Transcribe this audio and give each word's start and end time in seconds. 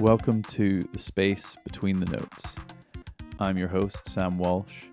Welcome 0.00 0.44
to 0.44 0.88
The 0.92 0.98
Space 0.98 1.56
Between 1.64 1.98
the 1.98 2.06
Notes. 2.06 2.54
I'm 3.40 3.58
your 3.58 3.66
host, 3.66 4.06
Sam 4.06 4.38
Walsh. 4.38 4.84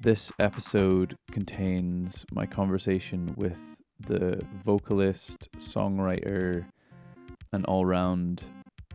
This 0.00 0.32
episode 0.38 1.18
contains 1.30 2.24
my 2.32 2.46
conversation 2.46 3.34
with 3.36 3.58
the 4.00 4.42
vocalist, 4.64 5.50
songwriter, 5.58 6.64
and 7.52 7.66
all 7.66 7.84
round 7.84 8.44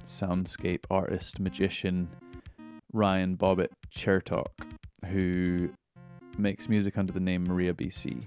soundscape 0.04 0.86
artist, 0.90 1.40
magician, 1.40 2.10
Rian 2.92 3.38
Bobbitt 3.38 3.70
Chertock, 3.96 4.66
who 5.06 5.70
makes 6.40 6.68
music 6.68 6.98
under 6.98 7.14
the 7.14 7.20
name 7.20 7.44
Maria 7.44 7.76
BC. 7.76 8.26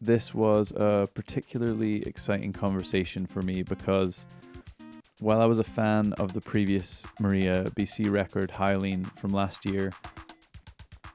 This 0.00 0.32
was 0.32 0.72
a 0.76 1.08
particularly 1.14 2.04
exciting 2.04 2.52
conversation 2.52 3.26
for 3.26 3.42
me 3.42 3.64
because 3.64 4.24
while 5.20 5.42
I 5.42 5.46
was 5.46 5.58
a 5.58 5.64
fan 5.64 6.12
of 6.14 6.32
the 6.32 6.40
previous 6.40 7.04
Maria 7.20 7.64
BC 7.76 8.10
record, 8.10 8.50
Hyaline, 8.50 9.04
from 9.04 9.30
last 9.30 9.64
year, 9.64 9.92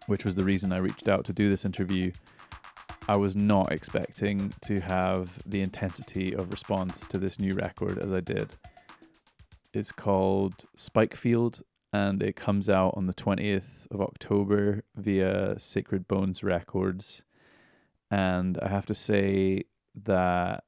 which 0.08 0.26
was 0.26 0.36
the 0.36 0.44
reason 0.44 0.73
I 0.73 0.80
reached 0.80 1.08
out 1.08 1.23
to 1.26 1.34
do 1.34 1.50
this 1.50 1.64
interview, 1.64 2.12
I 3.08 3.18
was 3.18 3.36
not 3.36 3.72
expecting 3.72 4.54
to 4.62 4.80
have 4.81 5.40
the 5.46 5.62
intensity 5.62 6.34
of 6.36 6.52
response 6.52 7.08
to 7.08 7.18
this 7.18 7.40
new 7.40 7.54
record 7.54 7.98
as 8.00 8.12
I 8.12 8.20
did. 8.20 8.54
It's 9.74 9.92
called 9.92 10.66
Spike 10.76 11.16
Field 11.16 11.62
and 11.92 12.22
it 12.22 12.36
comes 12.36 12.70
out 12.70 12.94
on 12.98 13.08
the 13.08 13.14
20th 13.14 13.88
of 13.92 14.02
October 14.02 14.84
via 14.96 15.59
Sacred 15.59 16.08
Bones 16.08 16.44
Records. 16.44 17.24
And 18.12 18.58
I 18.62 18.70
have 18.70 18.86
to 18.88 18.94
say 18.94 19.66
that 20.04 20.64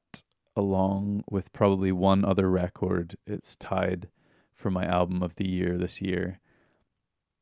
along 0.56 1.23
with 1.30 1.53
probably 1.53 1.92
one 1.92 2.23
other 2.23 2.50
record, 2.50 3.16
it's 3.28 3.56
tied 3.56 4.09
for 4.53 4.72
my 4.72 4.86
album 4.86 5.22
of 5.22 5.36
the 5.36 5.47
year 5.47 5.78
this 5.78 6.02
year. 6.02 6.39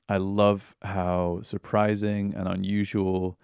I 0.09 0.17
love 0.17 0.75
how 0.81 1.39
surprising 1.41 2.33
and 2.35 2.47
unusual 2.47 3.39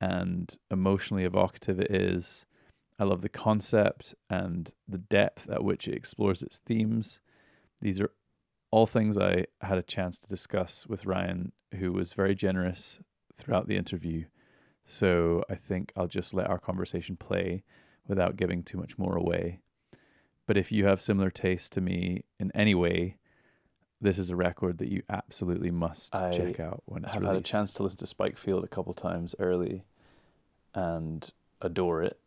and 0.00 0.54
emotionally 0.70 1.24
evocative 1.24 1.80
it 1.80 1.90
is. 1.90 2.44
I 2.98 3.04
love 3.04 3.22
the 3.22 3.28
concept 3.28 4.14
and 4.28 4.72
the 4.86 4.98
depth 4.98 5.48
at 5.48 5.64
which 5.64 5.88
it 5.88 5.94
explores 5.94 6.42
its 6.42 6.58
themes. 6.58 7.20
These 7.80 8.00
are 8.00 8.10
all 8.70 8.86
things 8.86 9.16
I 9.16 9.46
had 9.60 9.78
a 9.78 9.82
chance 9.82 10.18
to 10.18 10.28
discuss 10.28 10.86
with 10.86 11.04
Rian, 11.04 11.52
who 11.78 11.92
was 11.92 12.12
very 12.12 12.34
generous 12.34 13.00
throughout 13.36 13.68
the 13.68 13.76
interview. 13.76 14.24
So 14.84 15.44
I 15.48 15.54
think 15.54 15.92
I'll 15.96 16.06
just 16.08 16.34
let 16.34 16.48
our 16.48 16.58
conversation 16.58 17.16
play 17.16 17.62
without 18.06 18.36
giving 18.36 18.62
too 18.62 18.78
much 18.78 18.98
more 18.98 19.16
away. 19.16 19.60
But 20.46 20.56
if 20.56 20.72
you 20.72 20.86
have 20.86 21.00
similar 21.00 21.30
taste 21.30 21.72
to 21.72 21.80
me 21.80 22.24
in 22.38 22.50
any 22.54 22.74
way, 22.74 23.16
this 24.00 24.18
is 24.18 24.30
a 24.30 24.36
record 24.36 24.78
that 24.78 24.90
you 24.90 25.02
absolutely 25.08 25.70
must 25.70 26.14
I 26.14 26.30
check 26.30 26.58
out 26.58 26.82
when 26.86 27.04
it's 27.04 27.14
I've 27.14 27.22
had 27.22 27.36
a 27.36 27.40
chance 27.40 27.72
to 27.74 27.84
listen 27.84 27.98
to 27.98 28.06
Spike 28.06 28.36
Field 28.36 28.64
a 28.64 28.68
couple 28.68 28.92
times 28.94 29.34
early 29.38 29.84
and 30.74 31.30
adore 31.60 32.02
it. 32.02 32.18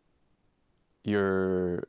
You're 1.04 1.88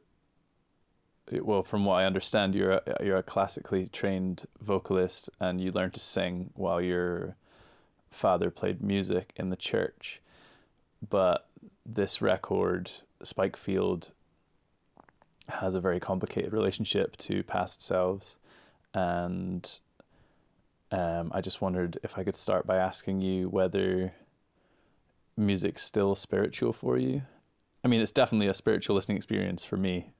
well, 1.33 1.63
from 1.63 1.85
what 1.85 1.95
I 1.95 2.05
understand, 2.05 2.55
you're 2.55 2.73
a, 2.73 2.83
you're 3.03 3.17
a 3.17 3.23
classically 3.23 3.87
trained 3.89 4.47
vocalist, 4.61 5.29
and 5.41 5.61
you 5.61 5.73
learned 5.73 5.95
to 5.95 6.01
sing 6.01 6.51
while 6.55 6.81
your 6.81 7.37
father 8.11 8.51
played 8.51 8.83
music 8.83 9.33
in 9.37 9.51
the 9.51 9.57
church. 9.57 10.21
But 11.09 11.49
this 11.85 12.23
record, 12.23 12.91
Spike 13.23 13.57
Field, 13.57 14.13
has 15.49 15.75
a 15.75 15.81
very 15.81 16.01
complicated 16.01 16.53
relationship 16.53 17.17
to 17.19 17.43
past 17.43 17.81
selves, 17.81 18.39
and 18.95 19.79
um, 20.91 21.31
I 21.35 21.41
just 21.41 21.61
wondered 21.61 21.99
if 22.03 22.19
I 22.19 22.25
could 22.25 22.37
start 22.37 22.67
by 22.67 22.77
asking 22.77 23.21
you 23.21 23.49
whether 23.49 24.13
music's 25.37 25.83
still 25.83 26.15
spiritual 26.15 26.73
for 26.73 26.97
you. 26.97 27.23
I 27.85 27.89
mean, 27.89 28.01
it's 28.01 28.11
definitely 28.11 28.49
a 28.49 28.55
spiritual 28.55 28.97
listening 28.97 29.17
experience 29.17 29.63
for 29.63 29.77
me. 29.77 30.11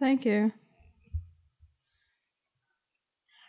Thank 0.00 0.24
you. 0.24 0.52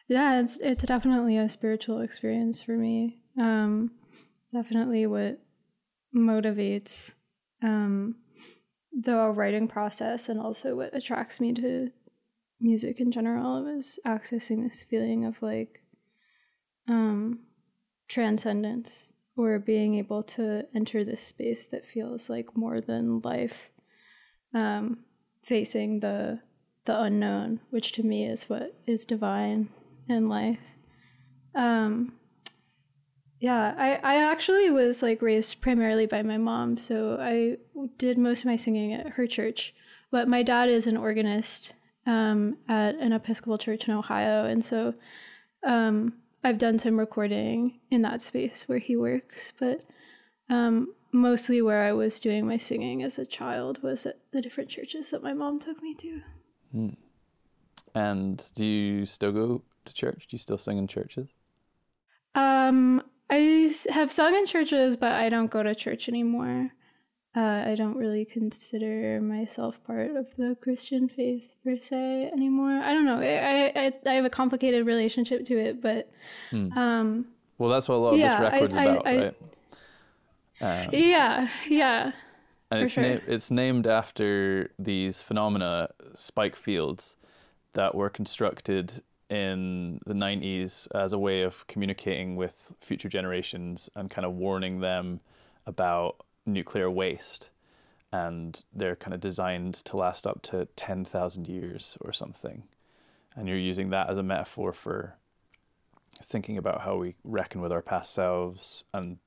Yeah, 0.07 0.39
it's 0.39 0.59
it's 0.59 0.83
definitely 0.83 1.37
a 1.37 1.49
spiritual 1.49 2.01
experience 2.01 2.61
for 2.61 2.77
me. 2.77 3.17
Um, 3.39 3.91
definitely 4.53 5.07
what 5.07 5.39
motivates 6.15 7.15
um, 7.61 8.15
the 8.91 9.29
writing 9.29 9.67
process 9.67 10.29
and 10.29 10.39
also 10.39 10.75
what 10.75 10.95
attracts 10.95 11.39
me 11.39 11.53
to 11.53 11.91
music 12.59 12.99
in 12.99 13.11
general 13.11 13.67
is 13.67 13.99
accessing 14.05 14.63
this 14.63 14.83
feeling 14.83 15.25
of 15.25 15.41
like 15.41 15.81
um, 16.87 17.39
transcendence 18.07 19.09
or 19.35 19.59
being 19.59 19.95
able 19.95 20.23
to 20.23 20.65
enter 20.73 21.03
this 21.03 21.21
space 21.21 21.65
that 21.65 21.85
feels 21.85 22.29
like 22.29 22.55
more 22.55 22.79
than 22.79 23.19
life. 23.19 23.69
Um, 24.53 24.99
facing 25.43 25.99
the 25.99 26.39
the 26.85 27.01
unknown, 27.01 27.59
which 27.71 27.91
to 27.93 28.03
me 28.03 28.25
is 28.25 28.49
what 28.49 28.75
is 28.85 29.05
divine 29.05 29.69
in 30.07 30.29
life. 30.29 30.59
Um, 31.53 32.13
yeah, 33.39 33.75
I, 33.77 33.95
I 34.03 34.31
actually 34.31 34.69
was 34.69 35.01
like 35.01 35.21
raised 35.21 35.61
primarily 35.61 36.05
by 36.05 36.21
my 36.21 36.37
mom, 36.37 36.77
so 36.77 37.17
I 37.19 37.57
did 37.97 38.17
most 38.17 38.39
of 38.39 38.45
my 38.45 38.55
singing 38.55 38.93
at 38.93 39.09
her 39.13 39.27
church. 39.27 39.73
But 40.11 40.27
my 40.27 40.43
dad 40.43 40.69
is 40.69 40.87
an 40.87 40.97
organist 40.97 41.73
um, 42.05 42.57
at 42.69 42.95
an 42.95 43.11
Episcopal 43.11 43.57
church 43.57 43.87
in 43.87 43.93
Ohio, 43.93 44.45
and 44.45 44.63
so 44.63 44.93
um, 45.63 46.13
I've 46.43 46.57
done 46.57 46.79
some 46.79 46.97
recording 46.97 47.79
in 47.91 48.01
that 48.03 48.21
space 48.21 48.67
where 48.67 48.79
he 48.79 48.95
works. 48.95 49.51
But 49.59 49.81
um, 50.49 50.93
mostly 51.11 51.61
where 51.61 51.83
I 51.83 51.91
was 51.91 52.19
doing 52.19 52.47
my 52.47 52.57
singing 52.57 53.03
as 53.03 53.17
a 53.19 53.25
child 53.25 53.81
was 53.83 54.05
at 54.05 54.19
the 54.31 54.41
different 54.41 54.69
churches 54.69 55.09
that 55.09 55.23
my 55.23 55.33
mom 55.33 55.59
took 55.59 55.81
me 55.81 55.93
to. 55.95 56.21
Hmm. 56.71 56.89
And 57.93 58.43
do 58.55 58.65
you 58.65 59.05
still 59.05 59.31
go 59.31 59.61
to 59.85 59.93
church? 59.93 60.27
Do 60.29 60.35
you 60.35 60.39
still 60.39 60.57
sing 60.57 60.77
in 60.77 60.87
churches? 60.87 61.27
Um, 62.35 63.01
I 63.29 63.71
have 63.91 64.11
sung 64.11 64.35
in 64.35 64.45
churches, 64.45 64.97
but 64.97 65.13
I 65.13 65.29
don't 65.29 65.49
go 65.49 65.63
to 65.63 65.73
church 65.73 66.07
anymore. 66.07 66.71
Uh, 67.35 67.63
I 67.67 67.75
don't 67.75 67.97
really 67.97 68.23
consider 68.23 69.19
myself 69.19 69.83
part 69.83 70.15
of 70.15 70.33
the 70.37 70.55
Christian 70.61 71.09
faith 71.09 71.53
per 71.65 71.77
se 71.81 72.29
anymore. 72.31 72.79
I 72.79 72.93
don't 72.93 73.03
know. 73.03 73.19
I 73.19 73.71
I, 73.75 73.91
I 74.05 74.13
have 74.13 74.25
a 74.25 74.29
complicated 74.29 74.85
relationship 74.85 75.43
to 75.45 75.57
it, 75.57 75.81
but 75.81 76.09
hmm. 76.51 76.71
um, 76.77 77.25
well, 77.57 77.69
that's 77.69 77.89
what 77.89 77.95
a 77.95 77.97
lot 77.97 78.13
of 78.13 78.19
yeah, 78.19 78.27
this 78.29 78.53
record's 78.53 78.75
I, 78.75 78.83
about, 78.83 79.07
I, 79.07 79.17
right? 79.17 79.35
Um, 80.61 80.89
yeah, 80.93 81.49
yeah. 81.67 82.11
And 82.71 82.83
it's 82.83 82.93
sure. 82.93 83.03
named 83.03 83.21
it's 83.27 83.51
named 83.51 83.87
after 83.87 84.71
these 84.79 85.19
phenomena, 85.19 85.89
spike 86.13 86.55
fields, 86.55 87.17
that 87.73 87.95
were 87.95 88.09
constructed 88.09 89.01
in 89.29 89.99
the 90.05 90.13
90s 90.13 90.87
as 90.93 91.13
a 91.13 91.19
way 91.19 91.41
of 91.41 91.65
communicating 91.67 92.35
with 92.35 92.71
future 92.79 93.09
generations 93.09 93.89
and 93.95 94.09
kind 94.09 94.25
of 94.25 94.33
warning 94.33 94.79
them 94.79 95.19
about 95.65 96.25
nuclear 96.45 96.89
waste. 96.89 97.49
And 98.11 98.63
they're 98.73 98.95
kind 98.95 99.13
of 99.13 99.19
designed 99.19 99.75
to 99.85 99.97
last 99.97 100.25
up 100.25 100.41
to 100.43 100.67
10,000 100.75 101.47
years 101.47 101.97
or 102.01 102.13
something. 102.13 102.63
And 103.35 103.47
you're 103.47 103.57
using 103.57 103.89
that 103.89 104.09
as 104.09 104.17
a 104.17 104.23
metaphor 104.23 104.71
for 104.71 105.15
thinking 106.23 106.57
about 106.57 106.81
how 106.81 106.95
we 106.95 107.15
reckon 107.23 107.61
with 107.61 107.71
our 107.71 107.81
past 107.81 108.13
selves 108.13 108.85
and 108.93 109.17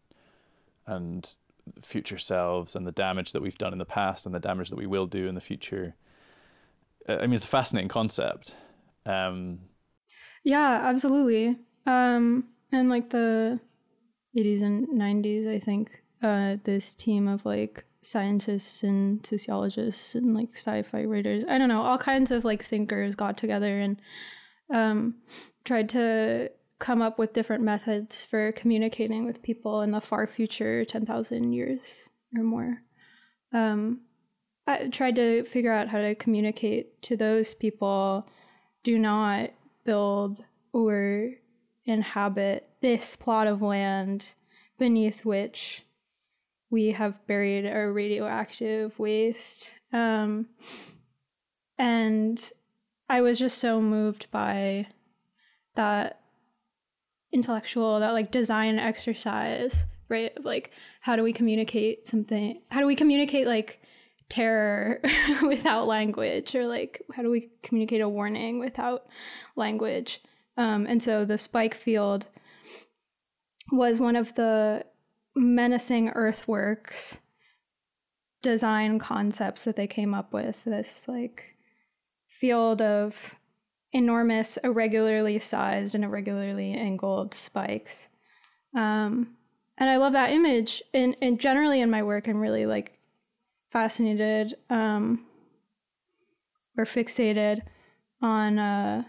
and 0.87 1.35
future 1.83 2.17
selves 2.17 2.75
and 2.75 2.87
the 2.87 2.93
damage 2.93 3.33
that 3.33 3.43
we've 3.43 3.59
done 3.59 3.75
in 3.75 3.79
the 3.79 3.85
past 3.85 4.25
and 4.25 4.35
the 4.35 4.41
damage 4.41 4.71
that 4.71 4.79
we 4.79 4.87
will 4.87 5.07
do 5.07 5.27
in 5.27 5.35
the 5.35 5.41
future. 5.41 5.95
I 7.07 7.23
mean, 7.23 7.35
it's 7.35 7.45
a 7.45 7.49
fascinating 7.49 7.89
concept. 7.91 8.55
Um, 9.05 9.61
yeah, 10.45 10.81
absolutely. 10.85 11.57
Um, 11.87 12.45
and 12.73 12.89
like 12.89 13.11
the 13.11 13.61
80s 14.37 14.63
and 14.63 14.89
90s, 14.89 15.47
I 15.47 15.59
think 15.59 16.03
uh, 16.23 16.57
this 16.65 16.95
team 16.95 17.29
of 17.29 17.45
like 17.45 17.85
scientists 18.03 18.83
and 18.83 19.25
sociologists 19.25 20.15
and 20.15 20.35
like 20.35 20.51
sci-fi 20.51 21.05
writers, 21.05 21.45
I 21.49 21.59
don't 21.59 21.69
know, 21.69 21.83
all 21.83 21.99
kinds 21.99 22.31
of 22.31 22.45
like 22.45 22.65
thinkers 22.65 23.15
got 23.15 23.37
together 23.37 23.79
and 23.79 24.01
um, 24.73 25.17
tried 25.65 25.89
to 25.91 26.51
come 26.79 27.03
up 27.03 27.19
with 27.19 27.33
different 27.33 27.63
methods 27.63 28.25
for 28.25 28.53
communicating 28.53 29.27
with 29.27 29.43
people 29.43 29.81
in 29.81 29.91
the 29.91 30.01
far 30.01 30.27
future 30.27 30.85
10,000 30.85 31.53
years 31.53 32.11
or 32.37 32.45
more. 32.45 32.83
Um, 33.53 34.03
I 34.67 34.89
tried 34.89 35.17
to 35.17 35.45
figure 35.45 35.73
out 35.73 35.89
how 35.89 36.01
to 36.01 36.15
communicate 36.15 37.01
to 37.03 37.17
those 37.17 37.55
people 37.55 38.29
do 38.85 38.99
not 38.99 39.51
build 39.89 40.45
or 40.75 41.31
inhabit 41.87 42.69
this 42.83 43.17
plot 43.17 43.47
of 43.47 43.63
land 43.63 44.35
beneath 44.79 45.25
which 45.25 45.83
we 46.69 46.93
have 46.93 47.27
buried 47.27 47.65
our 47.65 47.91
radioactive 47.91 48.99
waste. 48.99 49.73
Um, 49.91 50.49
and 51.79 52.53
I 53.09 53.23
was 53.23 53.39
just 53.39 53.57
so 53.57 53.81
moved 53.81 54.31
by 54.31 54.89
that 55.75 56.21
intellectual, 57.33 58.01
that 58.01 58.13
like 58.13 58.31
design 58.31 58.79
exercise, 58.79 59.87
right? 60.11 60.37
Of 60.37 60.45
like, 60.45 60.71
how 61.01 61.17
do 61.17 61.23
we 61.23 61.33
communicate 61.33 62.07
something? 62.07 62.61
How 62.71 62.81
do 62.81 62.87
we 62.87 62.95
communicate 62.95 63.47
like 63.47 63.81
terror 64.29 65.01
without 65.43 65.87
language? 65.87 66.55
Or 66.55 66.67
like, 66.67 67.03
how 67.15 67.23
do 67.23 67.31
we 67.31 67.51
communicate 67.63 68.01
a 68.01 68.09
warning 68.09 68.59
without 68.59 69.07
language? 69.57 70.23
Um, 70.57 70.87
and 70.87 71.03
so 71.03 71.25
the 71.25 71.39
spike 71.39 71.75
field 71.75 72.27
was 73.71 74.01
one 74.01 74.17
of 74.17 74.35
the 74.35 74.85
menacing 75.37 76.11
earthworks 76.11 77.21
design 78.43 78.99
concepts 78.99 79.65
that 79.65 79.77
they 79.77 79.87
came 79.87 80.15
up 80.15 80.33
with. 80.33 80.65
This 80.65 81.07
like 81.09 81.57
field 82.27 82.83
of 82.83 83.37
enormous, 83.93 84.57
irregularly 84.59 85.39
sized 85.39 85.95
and 85.95 86.05
irregularly 86.05 86.75
angled 86.75 87.35
spikes. 87.35 88.09
Um, 88.75 89.37
and 89.79 89.89
I 89.89 89.97
love 89.97 90.13
that 90.13 90.31
image. 90.31 90.83
And, 90.93 91.17
and 91.23 91.41
generally 91.41 91.81
in 91.81 91.91
my 91.91 92.03
work, 92.03 92.27
I'm 92.27 92.41
really 92.41 92.67
like 92.67 92.98
fascinated 93.71 94.55
um, 94.71 95.27
or 96.77 96.85
fixated 96.85 97.61
on 98.23 98.59
uh, 98.59 99.05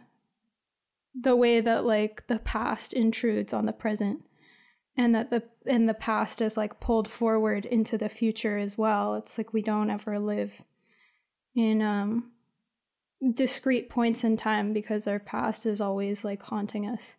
the 1.20 1.36
way 1.36 1.60
that 1.62 1.86
like 1.86 2.28
the 2.28 2.40
past 2.40 2.94
intrudes 2.94 3.54
on 3.54 3.66
the 3.66 3.74
present 3.74 4.24
and 4.98 5.16
that 5.16 5.30
the 5.30 5.44
and 5.66 5.88
the 5.88 5.94
past 5.94 6.42
is 6.42 6.58
like 6.58 6.80
pulled 6.80 7.08
forward 7.08 7.66
into 7.66 7.98
the 7.98 8.10
future 8.10 8.58
as 8.58 8.78
well. 8.78 9.16
It's 9.16 9.38
like 9.38 9.54
we 9.54 9.62
don't 9.62 9.90
ever 9.90 10.20
live 10.20 10.64
in 11.56 11.82
um 11.82 12.32
discrete 13.34 13.90
points 13.90 14.24
in 14.24 14.38
time 14.38 14.72
because 14.74 15.08
our 15.08 15.20
past 15.20 15.66
is 15.66 15.82
always 15.82 16.24
like 16.24 16.42
haunting 16.44 16.86
us. 16.86 17.16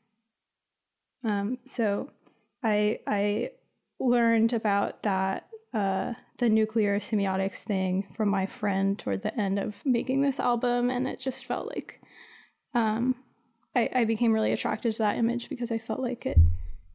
Um 1.24 1.58
so 1.64 2.10
i 2.62 3.00
i 3.06 3.50
learned 3.98 4.52
about 4.52 5.02
that 5.02 5.49
uh 5.72 6.14
the 6.38 6.48
nuclear 6.48 6.98
semiotics 6.98 7.62
thing 7.62 8.06
from 8.14 8.28
my 8.28 8.46
friend 8.46 8.98
toward 8.98 9.22
the 9.22 9.38
end 9.38 9.58
of 9.58 9.84
making 9.86 10.20
this 10.20 10.40
album 10.40 10.90
and 10.90 11.06
it 11.06 11.20
just 11.20 11.46
felt 11.46 11.68
like 11.68 12.00
um 12.74 13.14
I, 13.74 13.88
I 13.94 14.04
became 14.04 14.32
really 14.32 14.52
attracted 14.52 14.92
to 14.92 14.98
that 14.98 15.16
image 15.16 15.48
because 15.48 15.70
I 15.70 15.78
felt 15.78 16.00
like 16.00 16.26
it 16.26 16.38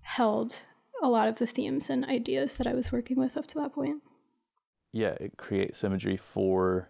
held 0.01 0.61
a 1.01 1.09
lot 1.09 1.27
of 1.27 1.37
the 1.37 1.47
themes 1.47 1.89
and 1.89 2.05
ideas 2.05 2.57
that 2.57 2.67
I 2.67 2.73
was 2.73 2.91
working 2.91 3.17
with 3.17 3.37
up 3.37 3.47
to 3.47 3.59
that 3.59 3.73
point. 3.73 4.01
Yeah, 4.91 5.15
it 5.19 5.37
creates 5.37 5.83
imagery 5.83 6.17
for 6.17 6.89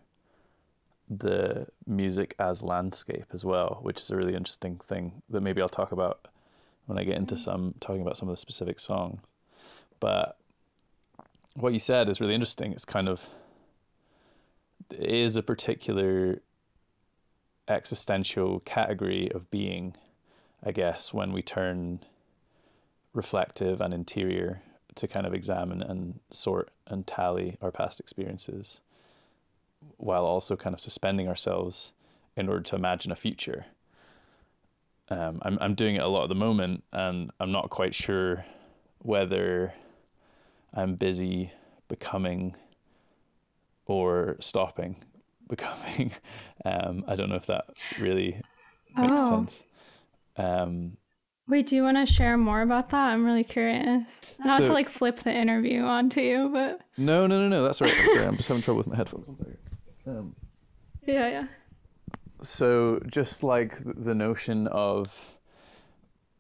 the 1.10 1.68
music 1.86 2.36
as 2.40 2.64
landscape 2.64 3.26
as 3.34 3.46
well, 3.46 3.80
which 3.82 4.02
is 4.02 4.10
a 4.10 4.16
really 4.16 4.36
interesting 4.36 4.78
thing 4.78 5.22
that 5.30 5.42
maybe 5.42 5.62
I'll 5.62 5.70
talk 5.70 5.92
about 5.92 6.28
when 6.86 6.98
I 6.98 7.04
get 7.04 7.18
into 7.18 7.38
some 7.38 7.76
talking 7.80 8.02
about 8.02 8.18
some 8.18 8.30
of 8.30 8.34
the 8.34 8.42
specific 8.42 8.80
songs. 8.80 9.22
But 10.00 10.38
what 11.56 11.74
you 11.74 11.80
said 11.80 12.10
is 12.10 12.22
really 12.22 12.36
interesting. 12.36 12.72
It's 12.72 12.86
kind 12.86 13.07
of 13.07 13.28
it 14.92 15.10
is 15.10 15.36
a 15.36 15.44
particular 15.44 16.42
existential 17.68 18.60
category 18.62 19.31
of 19.31 19.50
being, 19.50 19.96
I 20.63 20.72
guess, 20.72 21.13
when 21.13 21.34
we 21.34 21.42
turn 21.42 22.02
reflective 23.13 23.81
and 23.81 23.94
interior 23.94 24.62
to 24.96 25.07
kind 25.07 25.25
of 25.25 25.34
examine 25.34 25.81
and 25.81 26.19
sort 26.30 26.69
and 26.88 27.07
tally 27.07 27.58
our 27.62 27.72
past 27.72 28.00
experiences 28.00 28.80
while 29.98 30.25
also 30.25 30.56
kind 30.56 30.74
of 30.74 30.80
suspending 30.80 31.28
ourselves 31.28 31.92
in 32.36 32.50
order 32.50 32.62
to 32.62 32.75
imagine 32.75 33.12
a 33.12 33.16
future. 33.16 33.66
Um, 35.10 35.40
I'm 35.44 35.58
I'm 35.62 35.75
doing 35.75 35.96
it 35.96 36.01
a 36.01 36.08
lot 36.08 36.24
at 36.24 36.30
the 36.30 36.36
moment, 36.36 36.84
and 36.92 37.31
I'm 37.40 37.51
not 37.51 37.69
quite 37.69 37.94
sure 37.94 38.46
whether 39.00 39.74
I'm 40.75 40.95
busy 40.95 41.51
becoming 41.88 42.56
or 43.86 44.38
stopping 44.39 44.98
becoming. 45.50 46.12
Um, 46.63 47.06
I 47.07 47.16
don't 47.16 47.30
know 47.30 47.36
if 47.36 47.45
that 47.48 47.66
really 48.00 48.42
makes 48.95 49.13
oh. 49.16 49.30
sense. 49.30 49.63
Um, 50.38 50.98
Wait, 51.48 51.68
do 51.68 51.75
you 51.75 51.83
want 51.83 51.98
to 51.98 52.12
share 52.12 52.38
more 52.38 52.62
about 52.62 52.89
that? 52.89 53.12
I'm 53.12 53.24
really 53.24 53.44
curious. 53.44 54.22
Not 54.44 54.63
so, 54.63 54.69
to 54.69 54.74
like 54.74 54.89
flip 54.89 55.19
the 55.19 55.31
interview 55.31 55.81
onto 55.81 56.19
you, 56.19 56.50
but 56.51 56.81
no, 56.98 57.27
no, 57.27 57.38
no, 57.39 57.48
no. 57.48 57.63
That's 57.63 57.81
right. 57.81 57.94
Sorry, 58.07 58.25
I'm 58.25 58.38
just 58.38 58.48
having 58.48 58.63
trouble 58.63 58.80
with 58.80 58.88
my 58.88 58.95
headphones. 58.95 59.27
Um, 60.07 60.36
yeah, 61.06 61.27
yeah. 61.27 61.48
So, 62.42 63.00
just 63.06 63.44
like 63.44 63.75
the 63.83 64.16
notion 64.16 64.66
of 64.68 65.38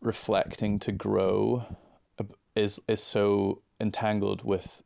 reflecting 0.01 0.79
to 0.79 0.91
grow 0.91 1.65
is 2.55 2.79
is 2.87 3.03
so 3.03 3.61
entangled 3.85 4.43
with 4.43 4.81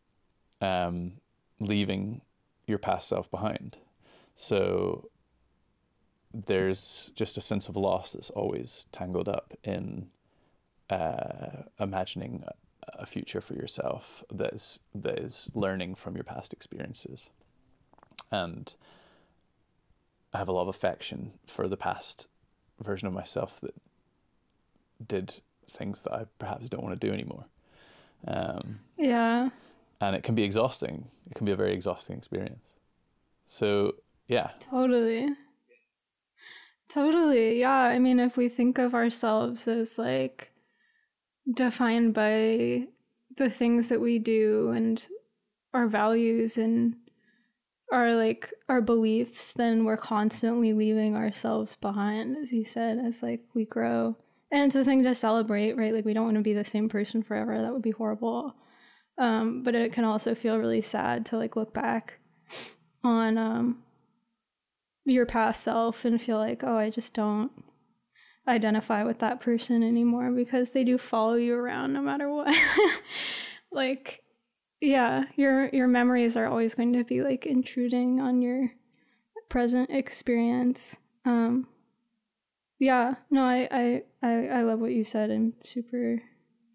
um, 0.61 1.13
leaving 1.59 2.21
your 2.67 2.77
past 2.77 3.07
self 3.07 3.31
behind. 3.31 3.77
So 4.35 5.09
there's 6.33 7.11
just 7.15 7.37
a 7.37 7.41
sense 7.41 7.69
of 7.69 7.75
loss 7.75 8.11
that's 8.11 8.29
always 8.29 8.85
tangled 8.91 9.27
up 9.27 9.53
in 9.63 10.07
uh, 10.89 11.63
imagining 11.79 12.43
a 12.87 13.05
future 13.05 13.41
for 13.41 13.53
yourself 13.53 14.23
that 14.31 14.53
is 14.53 14.79
that 14.95 15.19
is 15.19 15.49
learning 15.53 15.95
from 15.95 16.15
your 16.15 16.23
past 16.23 16.53
experiences. 16.53 17.29
And 18.31 18.71
I 20.33 20.37
have 20.37 20.49
a 20.49 20.51
lot 20.51 20.63
of 20.63 20.67
affection 20.67 21.31
for 21.47 21.67
the 21.67 21.77
past 21.77 22.27
version 22.83 23.07
of 23.07 23.13
myself 23.13 23.59
that 23.61 23.73
did 25.07 25.33
things 25.69 26.01
that 26.03 26.13
I 26.13 26.25
perhaps 26.37 26.69
don't 26.69 26.83
want 26.83 26.99
to 26.99 27.07
do 27.07 27.13
anymore. 27.13 27.45
Um, 28.27 28.79
yeah. 28.97 29.49
And 30.01 30.15
it 30.15 30.23
can 30.23 30.35
be 30.35 30.43
exhausting. 30.43 31.07
It 31.29 31.35
can 31.35 31.45
be 31.45 31.51
a 31.51 31.55
very 31.55 31.73
exhausting 31.73 32.17
experience. 32.17 32.65
So 33.47 33.95
yeah. 34.27 34.51
Totally. 34.59 35.29
Totally. 36.87 37.59
Yeah. 37.59 37.71
I 37.71 37.99
mean, 37.99 38.19
if 38.19 38.37
we 38.37 38.49
think 38.49 38.77
of 38.77 38.93
ourselves 38.95 39.67
as 39.67 39.97
like 39.97 40.51
defined 41.51 42.13
by 42.13 42.87
the 43.37 43.49
things 43.49 43.89
that 43.89 44.01
we 44.01 44.19
do 44.19 44.69
and 44.71 45.07
our 45.73 45.87
values 45.87 46.57
and 46.57 46.95
our 47.91 48.15
like 48.15 48.53
our 48.67 48.81
beliefs, 48.81 49.53
then 49.53 49.83
we're 49.83 49.97
constantly 49.97 50.73
leaving 50.73 51.15
ourselves 51.15 51.75
behind, 51.75 52.37
as 52.37 52.51
you 52.51 52.63
said, 52.63 52.99
as 52.99 53.23
like 53.23 53.41
we 53.53 53.65
grow. 53.65 54.15
And 54.51 54.65
it's 54.65 54.75
a 54.75 54.83
thing 54.83 55.03
to 55.03 55.13
celebrate, 55.13 55.77
right? 55.77 55.93
Like 55.93 56.05
we 56.05 56.13
don't 56.13 56.25
want 56.25 56.37
to 56.37 56.41
be 56.41 56.53
the 56.53 56.63
same 56.63 56.89
person 56.89 57.21
forever. 57.21 57.61
That 57.61 57.73
would 57.73 57.81
be 57.81 57.91
horrible. 57.91 58.55
Um, 59.17 59.63
but 59.63 59.75
it 59.75 59.93
can 59.93 60.05
also 60.05 60.33
feel 60.33 60.57
really 60.57 60.81
sad 60.81 61.25
to 61.27 61.37
like 61.37 61.55
look 61.55 61.73
back 61.73 62.19
on 63.03 63.37
um, 63.37 63.83
your 65.05 65.25
past 65.25 65.61
self 65.63 66.05
and 66.05 66.21
feel 66.21 66.37
like, 66.37 66.63
oh, 66.63 66.77
I 66.77 66.89
just 66.89 67.13
don't 67.13 67.51
identify 68.47 69.03
with 69.03 69.19
that 69.19 69.39
person 69.39 69.83
anymore 69.83 70.31
because 70.31 70.71
they 70.71 70.83
do 70.83 70.97
follow 70.97 71.35
you 71.35 71.53
around 71.55 71.93
no 71.93 72.01
matter 72.01 72.29
what. 72.29 72.55
like, 73.71 74.23
yeah, 74.81 75.25
your 75.35 75.67
your 75.69 75.87
memories 75.87 76.37
are 76.37 76.47
always 76.47 76.73
going 76.73 76.93
to 76.93 77.03
be 77.03 77.21
like 77.21 77.45
intruding 77.45 78.19
on 78.19 78.41
your 78.41 78.71
present 79.49 79.89
experience. 79.89 80.99
Um, 81.25 81.67
yeah, 82.79 83.15
no, 83.29 83.43
I, 83.43 83.67
I 83.71 84.03
I 84.23 84.47
I 84.47 84.61
love 84.63 84.79
what 84.79 84.91
you 84.91 85.03
said. 85.03 85.29
I'm 85.29 85.53
super 85.63 86.21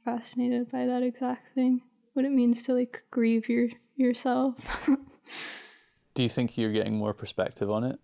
fascinated 0.04 0.70
by 0.70 0.86
that 0.86 1.02
exact 1.02 1.54
thing. 1.54 1.82
What 2.12 2.24
it 2.24 2.32
means 2.32 2.62
to 2.64 2.74
like 2.74 3.02
grieve 3.10 3.48
your 3.48 3.68
yourself. 3.96 4.88
Do 6.14 6.22
you 6.22 6.28
think 6.28 6.56
you're 6.56 6.72
getting 6.72 6.96
more 6.96 7.14
perspective 7.14 7.70
on 7.70 7.84
it 7.84 7.98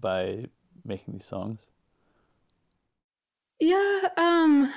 by 0.00 0.46
making 0.84 1.14
these 1.14 1.26
songs? 1.26 1.60
Yeah, 3.58 4.08
um 4.16 4.72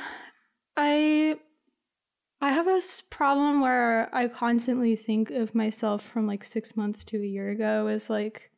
I 0.75 1.37
I 2.41 2.51
have 2.51 2.67
a 2.67 2.81
problem 3.09 3.61
where 3.61 4.13
I 4.13 4.27
constantly 4.27 4.97
think 4.97 5.31
of 5.31 5.55
myself 5.55 6.01
from 6.01 6.27
like 6.27 6.43
6 6.43 6.75
months 6.75 7.05
to 7.05 7.17
a 7.17 7.25
year 7.25 7.49
ago 7.51 7.87
as 7.87 8.09
like 8.09 8.51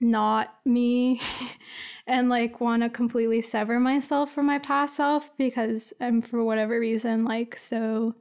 not 0.00 0.54
me 0.64 1.20
and 2.06 2.28
like 2.28 2.60
want 2.60 2.82
to 2.82 2.90
completely 2.90 3.40
sever 3.40 3.80
myself 3.80 4.30
from 4.30 4.46
my 4.46 4.58
past 4.58 4.96
self 4.96 5.34
because 5.36 5.92
I'm 6.00 6.20
for 6.20 6.44
whatever 6.44 6.78
reason 6.78 7.24
like 7.24 7.56
so 7.56 8.14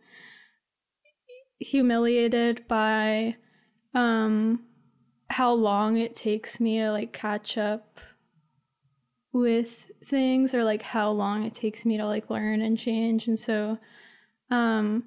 humiliated 1.59 2.67
by 2.67 3.35
um 3.93 4.61
how 5.29 5.51
long 5.51 5.97
it 5.97 6.15
takes 6.15 6.59
me 6.59 6.79
to 6.79 6.91
like 6.91 7.11
catch 7.11 7.57
up 7.57 7.99
with 9.33 9.91
things 10.03 10.53
or 10.53 10.63
like 10.63 10.81
how 10.81 11.11
long 11.11 11.43
it 11.43 11.53
takes 11.53 11.85
me 11.85 11.97
to 11.97 12.05
like 12.05 12.29
learn 12.29 12.61
and 12.61 12.77
change. 12.77 13.27
And 13.27 13.37
so 13.37 13.77
um 14.49 15.03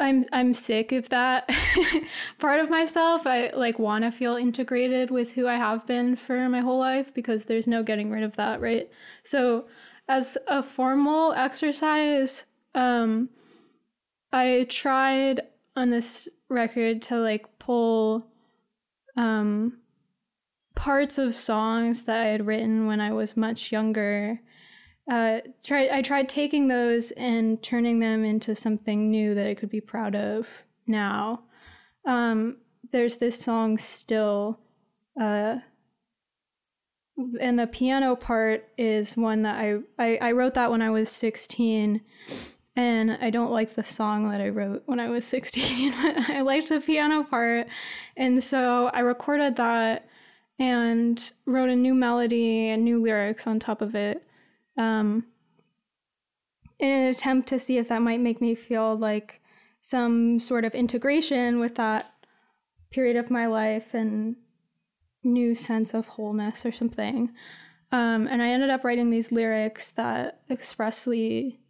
I'm 0.00 0.24
I'm 0.32 0.54
sick 0.54 0.92
of 0.92 1.08
that 1.10 1.48
part 2.38 2.60
of 2.60 2.70
myself. 2.70 3.26
I 3.26 3.50
like 3.50 3.78
want 3.78 4.04
to 4.04 4.10
feel 4.10 4.36
integrated 4.36 5.10
with 5.10 5.32
who 5.32 5.46
I 5.46 5.56
have 5.56 5.86
been 5.86 6.16
for 6.16 6.48
my 6.48 6.60
whole 6.60 6.78
life 6.78 7.12
because 7.12 7.44
there's 7.44 7.66
no 7.66 7.82
getting 7.82 8.10
rid 8.10 8.22
of 8.22 8.36
that, 8.36 8.60
right? 8.60 8.90
So 9.22 9.66
as 10.08 10.38
a 10.48 10.62
formal 10.62 11.32
exercise, 11.34 12.46
um 12.74 13.28
I 14.32 14.66
tried 14.68 15.40
on 15.76 15.90
this 15.90 16.28
record 16.48 17.02
to 17.02 17.18
like 17.18 17.58
pull 17.58 18.26
um 19.16 19.78
parts 20.74 21.18
of 21.18 21.34
songs 21.34 22.04
that 22.04 22.20
I 22.20 22.30
had 22.30 22.46
written 22.46 22.86
when 22.86 23.00
I 23.00 23.12
was 23.12 23.36
much 23.36 23.70
younger 23.70 24.40
uh, 25.08 25.40
tried 25.64 25.90
I 25.90 26.02
tried 26.02 26.28
taking 26.28 26.68
those 26.68 27.10
and 27.12 27.62
turning 27.62 27.98
them 27.98 28.24
into 28.24 28.54
something 28.54 29.10
new 29.10 29.34
that 29.34 29.46
I 29.46 29.54
could 29.54 29.70
be 29.70 29.80
proud 29.80 30.14
of 30.14 30.64
now. 30.86 31.42
Um, 32.06 32.58
there's 32.92 33.16
this 33.18 33.40
song 33.40 33.78
still, 33.78 34.60
uh, 35.20 35.58
and 37.40 37.58
the 37.58 37.66
piano 37.66 38.16
part 38.16 38.68
is 38.78 39.16
one 39.16 39.42
that 39.42 39.56
I, 39.56 39.78
I 39.98 40.18
I 40.20 40.32
wrote 40.32 40.54
that 40.54 40.70
when 40.70 40.82
I 40.82 40.90
was 40.90 41.08
16, 41.10 42.00
and 42.76 43.12
I 43.20 43.30
don't 43.30 43.52
like 43.52 43.74
the 43.74 43.82
song 43.84 44.30
that 44.30 44.40
I 44.40 44.48
wrote 44.48 44.82
when 44.86 45.00
I 45.00 45.08
was 45.08 45.24
16. 45.26 45.92
I 45.96 46.42
liked 46.42 46.68
the 46.68 46.80
piano 46.80 47.24
part, 47.24 47.66
and 48.16 48.42
so 48.42 48.88
I 48.88 49.00
recorded 49.00 49.56
that 49.56 50.08
and 50.58 51.32
wrote 51.46 51.70
a 51.70 51.76
new 51.76 51.94
melody 51.94 52.68
and 52.68 52.84
new 52.84 53.02
lyrics 53.02 53.46
on 53.46 53.58
top 53.58 53.80
of 53.80 53.94
it 53.94 54.24
um, 54.76 55.26
in 56.78 56.88
an 56.88 57.06
attempt 57.08 57.48
to 57.48 57.58
see 57.58 57.78
if 57.78 57.88
that 57.88 58.02
might 58.02 58.20
make 58.20 58.40
me 58.40 58.54
feel 58.54 58.96
like 58.96 59.40
some 59.80 60.38
sort 60.38 60.64
of 60.64 60.74
integration 60.74 61.58
with 61.58 61.74
that 61.76 62.12
period 62.90 63.16
of 63.16 63.30
my 63.30 63.46
life 63.46 63.94
and 63.94 64.36
new 65.22 65.54
sense 65.54 65.94
of 65.94 66.08
wholeness 66.08 66.64
or 66.64 66.72
something. 66.72 67.30
Um, 67.92 68.26
and 68.26 68.42
I 68.42 68.48
ended 68.48 68.70
up 68.70 68.84
writing 68.84 69.10
these 69.10 69.32
lyrics 69.32 69.88
that 69.90 70.42
expressly 70.50 71.60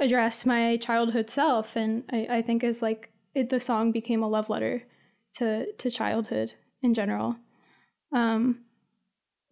address 0.00 0.46
my 0.46 0.76
childhood 0.76 1.30
self, 1.30 1.74
and 1.74 2.04
I, 2.10 2.26
I 2.30 2.42
think 2.42 2.62
is 2.62 2.82
like 2.82 3.10
it, 3.34 3.48
the 3.48 3.60
song 3.60 3.90
became 3.92 4.22
a 4.22 4.28
love 4.28 4.50
letter 4.50 4.84
to 5.34 5.72
to 5.72 5.90
childhood 5.90 6.54
in 6.82 6.94
general. 6.94 7.36
Um, 8.12 8.64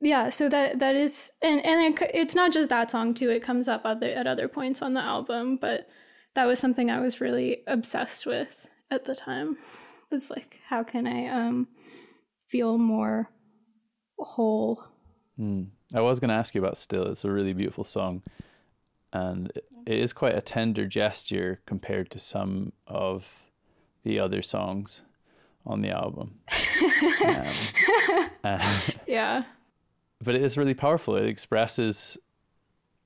yeah 0.01 0.29
so 0.29 0.49
that 0.49 0.79
that 0.79 0.95
is 0.95 1.33
and 1.43 1.65
and 1.65 1.95
it, 2.01 2.11
it's 2.15 2.35
not 2.35 2.53
just 2.53 2.69
that 2.71 2.91
song 2.91 3.15
too 3.15 3.31
it 3.31 3.43
comes 3.43 3.67
up 3.69 3.83
other 3.85 4.09
at 4.09 4.27
other 4.27 4.49
points 4.49 4.83
on 4.83 4.95
the 4.95 5.01
album 5.01 5.57
but 5.57 5.89
that 6.35 6.47
was 6.47 6.59
something 6.59 6.91
i 6.91 7.01
was 7.01 7.21
really 7.21 7.63
obsessed 7.67 8.27
with 8.27 8.69
at 8.91 9.05
the 9.05 9.15
time. 9.15 9.57
It's 10.11 10.31
like 10.31 10.61
how 10.69 10.85
can 10.85 11.07
i 11.07 11.27
um 11.27 11.69
feel 12.47 12.79
more 12.79 13.31
whole? 14.19 14.85
Mm. 15.39 15.69
i 15.95 16.01
was 16.01 16.21
going 16.21 16.29
to 16.29 16.35
ask 16.35 16.55
you 16.55 16.63
about 16.63 16.79
still 16.79 17.09
it's 17.09 17.25
a 17.25 17.31
really 17.31 17.53
beautiful 17.53 17.85
song 17.85 18.23
and 19.13 19.53
it 19.87 19.99
is 19.99 20.13
quite 20.13 20.35
a 20.35 20.41
tender 20.41 20.87
gesture 20.87 21.61
compared 21.67 22.11
to 22.11 22.19
some 22.19 22.73
of 22.87 23.29
the 24.03 24.19
other 24.19 24.41
songs 24.43 25.03
on 25.67 25.83
the 25.83 25.91
album. 25.91 26.39
Um, 27.27 28.31
uh, 28.45 28.81
yeah 29.07 29.43
but 30.27 30.35
it 30.35 30.43
is 30.43 30.59
really 30.59 30.75
powerful. 30.75 31.17
It 31.17 31.27
expresses 31.27 32.19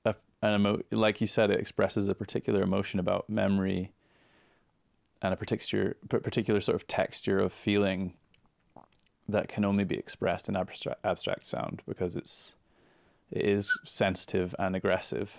a, 0.03 0.15
an 0.41 0.55
emo- 0.55 0.81
like 0.91 1.21
you 1.21 1.27
said, 1.27 1.51
it 1.51 1.59
expresses 1.59 2.07
a 2.07 2.15
particular 2.15 2.63
emotion 2.63 2.99
about 2.99 3.29
memory 3.29 3.91
and 5.21 5.33
a 5.33 5.37
particular 5.37 5.95
particular 6.09 6.59
sort 6.59 6.75
of 6.75 6.87
texture 6.87 7.39
of 7.39 7.53
feeling 7.53 8.15
that 9.29 9.47
can 9.47 9.63
only 9.63 9.83
be 9.83 9.95
expressed 9.95 10.49
in 10.49 10.55
abstract 10.55 10.99
abstract 11.05 11.45
sound 11.45 11.83
because 11.87 12.15
it's 12.15 12.55
it 13.29 13.45
is 13.45 13.77
sensitive 13.85 14.55
and 14.57 14.75
aggressive 14.75 15.37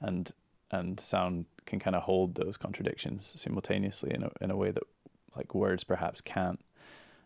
and 0.00 0.30
and 0.70 1.00
sound 1.00 1.46
can 1.66 1.80
kind 1.80 1.96
of 1.96 2.04
hold 2.04 2.36
those 2.36 2.56
contradictions 2.56 3.32
simultaneously 3.34 4.14
in 4.14 4.22
a 4.22 4.30
in 4.40 4.52
a 4.52 4.56
way 4.56 4.70
that 4.70 4.84
like 5.36 5.52
words 5.52 5.82
perhaps 5.82 6.20
can't 6.20 6.64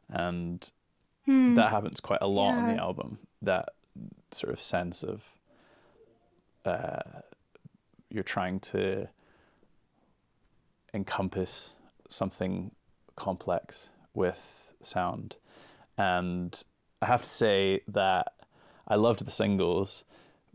and 0.09 0.71
hmm. 1.27 1.55
that 1.55 1.71
happens 1.71 2.01
quite 2.01 2.23
a 2.23 2.27
lot 2.27 2.55
yeah. 2.55 2.59
on 2.59 2.75
the 2.75 2.81
album 2.81 3.19
that 3.43 3.69
sort 4.33 4.53
of 4.53 4.61
sense 4.61 5.03
of 5.03 5.23
uh, 6.65 7.21
you're 8.11 8.23
trying 8.23 8.61
to 8.61 9.09
encompass 10.95 11.75
something 12.09 12.71
complex 13.17 13.91
with 14.15 14.73
sound. 14.83 15.37
And 15.97 16.63
I 17.03 17.07
have 17.07 17.23
to 17.23 17.29
say 17.29 17.81
that 17.89 18.33
I 18.87 18.97
loved 18.97 19.25
the 19.25 19.31
singles, 19.31 20.05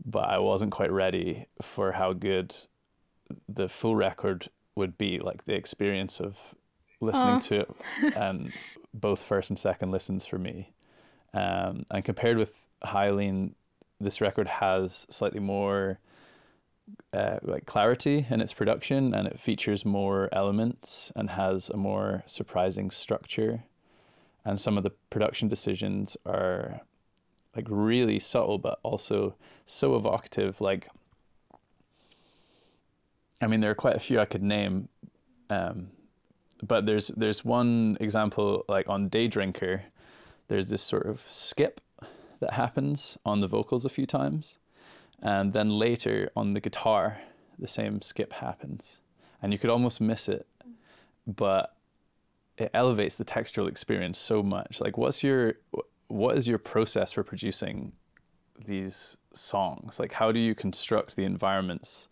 but 0.04 0.24
I 0.24 0.38
wasn't 0.38 0.72
quite 0.72 0.90
ready 0.90 1.46
for 1.62 1.92
how 1.92 2.12
good 2.12 2.56
the 3.48 3.68
full 3.68 3.96
record 3.96 4.48
would 4.74 4.98
be. 4.98 5.18
Like 5.18 5.44
the 5.44 5.54
experience 5.54 6.20
of 6.20 6.36
listening 7.00 7.40
to 7.40 7.60
it, 7.60 7.70
and 8.16 8.52
both 8.92 9.22
first 9.22 9.50
and 9.50 9.58
second 9.58 9.90
listens 9.90 10.24
for 10.24 10.38
me. 10.38 10.72
Um, 11.32 11.84
and 11.90 12.04
compared 12.04 12.38
with 12.38 12.54
Hyaline, 12.82 13.54
this 14.04 14.20
record 14.20 14.46
has 14.46 15.06
slightly 15.10 15.40
more 15.40 15.98
uh, 17.12 17.38
like 17.42 17.66
clarity 17.66 18.26
in 18.28 18.40
its 18.40 18.52
production, 18.52 19.14
and 19.14 19.26
it 19.26 19.40
features 19.40 19.84
more 19.84 20.28
elements 20.32 21.12
and 21.16 21.30
has 21.30 21.70
a 21.70 21.76
more 21.76 22.22
surprising 22.26 22.90
structure. 22.90 23.64
And 24.44 24.60
some 24.60 24.76
of 24.76 24.84
the 24.84 24.90
production 25.10 25.48
decisions 25.48 26.16
are 26.26 26.82
like 27.56 27.66
really 27.70 28.18
subtle, 28.18 28.58
but 28.58 28.78
also 28.82 29.34
so 29.64 29.96
evocative. 29.96 30.60
Like, 30.60 30.88
I 33.40 33.46
mean, 33.46 33.60
there 33.60 33.70
are 33.70 33.76
quite 33.76 33.96
a 33.96 34.00
few 34.00 34.20
I 34.20 34.26
could 34.26 34.42
name, 34.42 34.88
um, 35.48 35.88
but 36.62 36.84
there's 36.84 37.08
there's 37.08 37.44
one 37.44 37.96
example 38.00 38.64
like 38.68 38.88
on 38.88 39.08
Day 39.08 39.28
Drinker. 39.28 39.84
There's 40.48 40.68
this 40.68 40.82
sort 40.82 41.06
of 41.06 41.22
skip 41.28 41.80
that 42.40 42.52
happens 42.52 43.18
on 43.24 43.40
the 43.40 43.48
vocals 43.48 43.84
a 43.84 43.88
few 43.88 44.06
times. 44.06 44.58
And 45.22 45.52
then 45.52 45.70
later 45.70 46.30
on 46.36 46.52
the 46.52 46.60
guitar, 46.60 47.18
the 47.58 47.68
same 47.68 48.02
skip 48.02 48.32
happens. 48.32 48.98
And 49.42 49.52
you 49.52 49.58
could 49.58 49.70
almost 49.70 50.00
miss 50.00 50.28
it, 50.28 50.46
but 51.26 51.76
it 52.56 52.70
elevates 52.74 53.16
the 53.16 53.24
textural 53.24 53.68
experience 53.68 54.18
so 54.18 54.42
much. 54.42 54.80
Like, 54.80 54.96
what's 54.96 55.22
your, 55.22 55.54
what 56.08 56.36
is 56.36 56.46
your 56.46 56.58
process 56.58 57.12
for 57.12 57.22
producing 57.22 57.92
these 58.66 59.16
songs? 59.32 59.98
Like, 59.98 60.12
how 60.12 60.32
do 60.32 60.38
you 60.38 60.54
construct 60.54 61.16
the 61.16 61.24
environments 61.24 62.08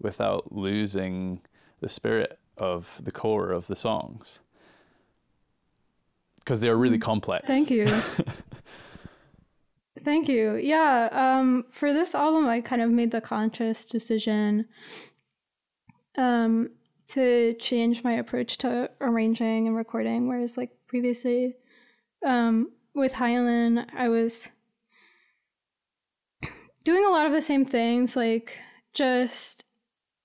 without 0.00 0.52
losing 0.52 1.40
the 1.80 1.88
spirit 1.88 2.38
of 2.56 3.00
the 3.02 3.10
core 3.10 3.52
of 3.52 3.66
the 3.66 3.76
songs? 3.76 4.40
Because 6.38 6.60
they're 6.60 6.76
really 6.76 6.98
mm. 6.98 7.02
complex. 7.02 7.46
Thank 7.46 7.70
you. 7.70 7.86
Thank 9.98 10.28
you. 10.28 10.56
Yeah, 10.56 11.08
um, 11.12 11.64
for 11.70 11.92
this 11.92 12.14
album, 12.14 12.46
I 12.46 12.60
kind 12.60 12.82
of 12.82 12.90
made 12.90 13.10
the 13.10 13.20
conscious 13.20 13.86
decision 13.86 14.66
um, 16.16 16.70
to 17.08 17.52
change 17.54 18.04
my 18.04 18.12
approach 18.12 18.58
to 18.58 18.90
arranging 19.00 19.66
and 19.66 19.76
recording. 19.76 20.28
Whereas, 20.28 20.56
like 20.56 20.70
previously, 20.86 21.54
um, 22.24 22.72
with 22.94 23.14
Hyaline, 23.14 23.86
I 23.96 24.08
was 24.08 24.50
doing 26.84 27.04
a 27.04 27.10
lot 27.10 27.26
of 27.26 27.32
the 27.32 27.42
same 27.42 27.64
things, 27.64 28.16
like 28.16 28.60
just 28.92 29.64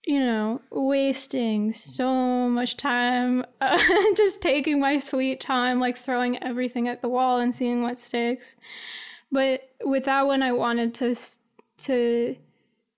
you 0.06 0.20
know, 0.20 0.62
wasting 0.72 1.72
so 1.74 2.50
much 2.50 2.75
time, 2.75 3.46
uh, 3.62 3.80
just 4.16 4.42
taking 4.42 4.80
my 4.80 5.00
sweet 5.00 5.40
time, 5.40 5.80
like 5.80 5.96
throwing 5.96 6.42
everything 6.42 6.88
at 6.88 7.01
the 7.01 7.10
wall 7.10 7.40
and 7.40 7.56
seeing 7.56 7.84
what 7.84 8.00
sticks. 8.00 8.56
But 9.32 9.70
with 9.84 10.06
that 10.06 10.28
one, 10.28 10.44
I 10.44 10.52
wanted 10.52 10.94
to 10.96 11.16
to 11.86 12.36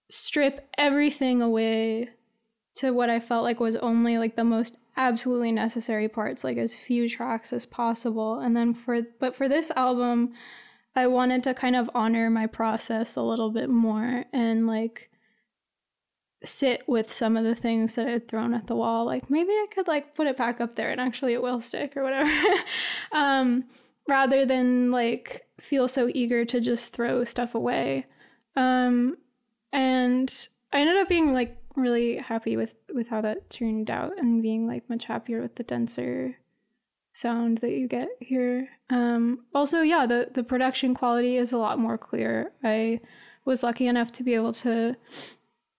strip 0.09 0.67
everything 0.77 1.41
away 1.41 2.09
to 2.75 2.91
what 2.91 3.09
I 3.09 3.19
felt 3.19 3.43
like 3.43 3.59
was 3.59 3.75
only 3.77 4.17
like 4.17 4.35
the 4.35 4.43
most 4.43 4.75
absolutely 4.97 5.51
necessary 5.51 6.07
parts, 6.07 6.43
like 6.43 6.57
as 6.57 6.77
few 6.77 7.09
tracks 7.09 7.53
as 7.53 7.65
possible. 7.65 8.39
And 8.39 8.55
then 8.55 8.73
for 8.73 9.01
but 9.19 9.35
for 9.35 9.47
this 9.47 9.71
album, 9.71 10.33
I 10.95 11.07
wanted 11.07 11.43
to 11.43 11.53
kind 11.53 11.75
of 11.75 11.89
honor 11.95 12.29
my 12.29 12.47
process 12.47 13.15
a 13.15 13.21
little 13.21 13.49
bit 13.49 13.69
more 13.69 14.25
and 14.31 14.67
like 14.67 15.09
sit 16.45 16.83
with 16.87 17.11
some 17.11 17.37
of 17.37 17.43
the 17.43 17.55
things 17.55 17.95
that 17.95 18.07
I 18.07 18.11
had 18.11 18.27
thrown 18.27 18.53
at 18.53 18.67
the 18.67 18.75
wall. 18.75 19.05
Like 19.05 19.29
maybe 19.29 19.51
I 19.51 19.67
could 19.71 19.87
like 19.87 20.13
put 20.15 20.27
it 20.27 20.37
back 20.37 20.59
up 20.59 20.75
there 20.75 20.89
and 20.89 20.99
actually 20.99 21.33
it 21.33 21.41
will 21.41 21.61
stick 21.61 21.95
or 21.95 22.03
whatever. 22.03 22.31
um, 23.11 23.65
rather 24.07 24.45
than 24.45 24.91
like 24.91 25.45
feel 25.59 25.87
so 25.87 26.09
eager 26.13 26.45
to 26.45 26.59
just 26.59 26.93
throw 26.93 27.23
stuff 27.23 27.55
away. 27.55 28.05
Um, 28.55 29.17
and 29.71 30.47
I 30.71 30.81
ended 30.81 30.97
up 30.97 31.09
being 31.09 31.33
like 31.33 31.57
really 31.75 32.17
happy 32.17 32.55
with 32.55 32.75
with 32.93 33.07
how 33.07 33.21
that 33.21 33.49
turned 33.49 33.89
out 33.89 34.17
and 34.17 34.41
being 34.41 34.67
like 34.67 34.89
much 34.89 35.05
happier 35.05 35.41
with 35.41 35.55
the 35.55 35.63
denser 35.63 36.37
sound 37.13 37.59
that 37.59 37.71
you 37.71 37.87
get 37.87 38.09
here. 38.19 38.69
Um, 38.89 39.45
also, 39.53 39.81
yeah, 39.81 40.05
the 40.05 40.29
the 40.33 40.43
production 40.43 40.93
quality 40.93 41.37
is 41.37 41.51
a 41.51 41.57
lot 41.57 41.79
more 41.79 41.97
clear. 41.97 42.51
I 42.63 42.99
was 43.45 43.63
lucky 43.63 43.87
enough 43.87 44.11
to 44.13 44.23
be 44.23 44.33
able 44.35 44.53
to 44.53 44.95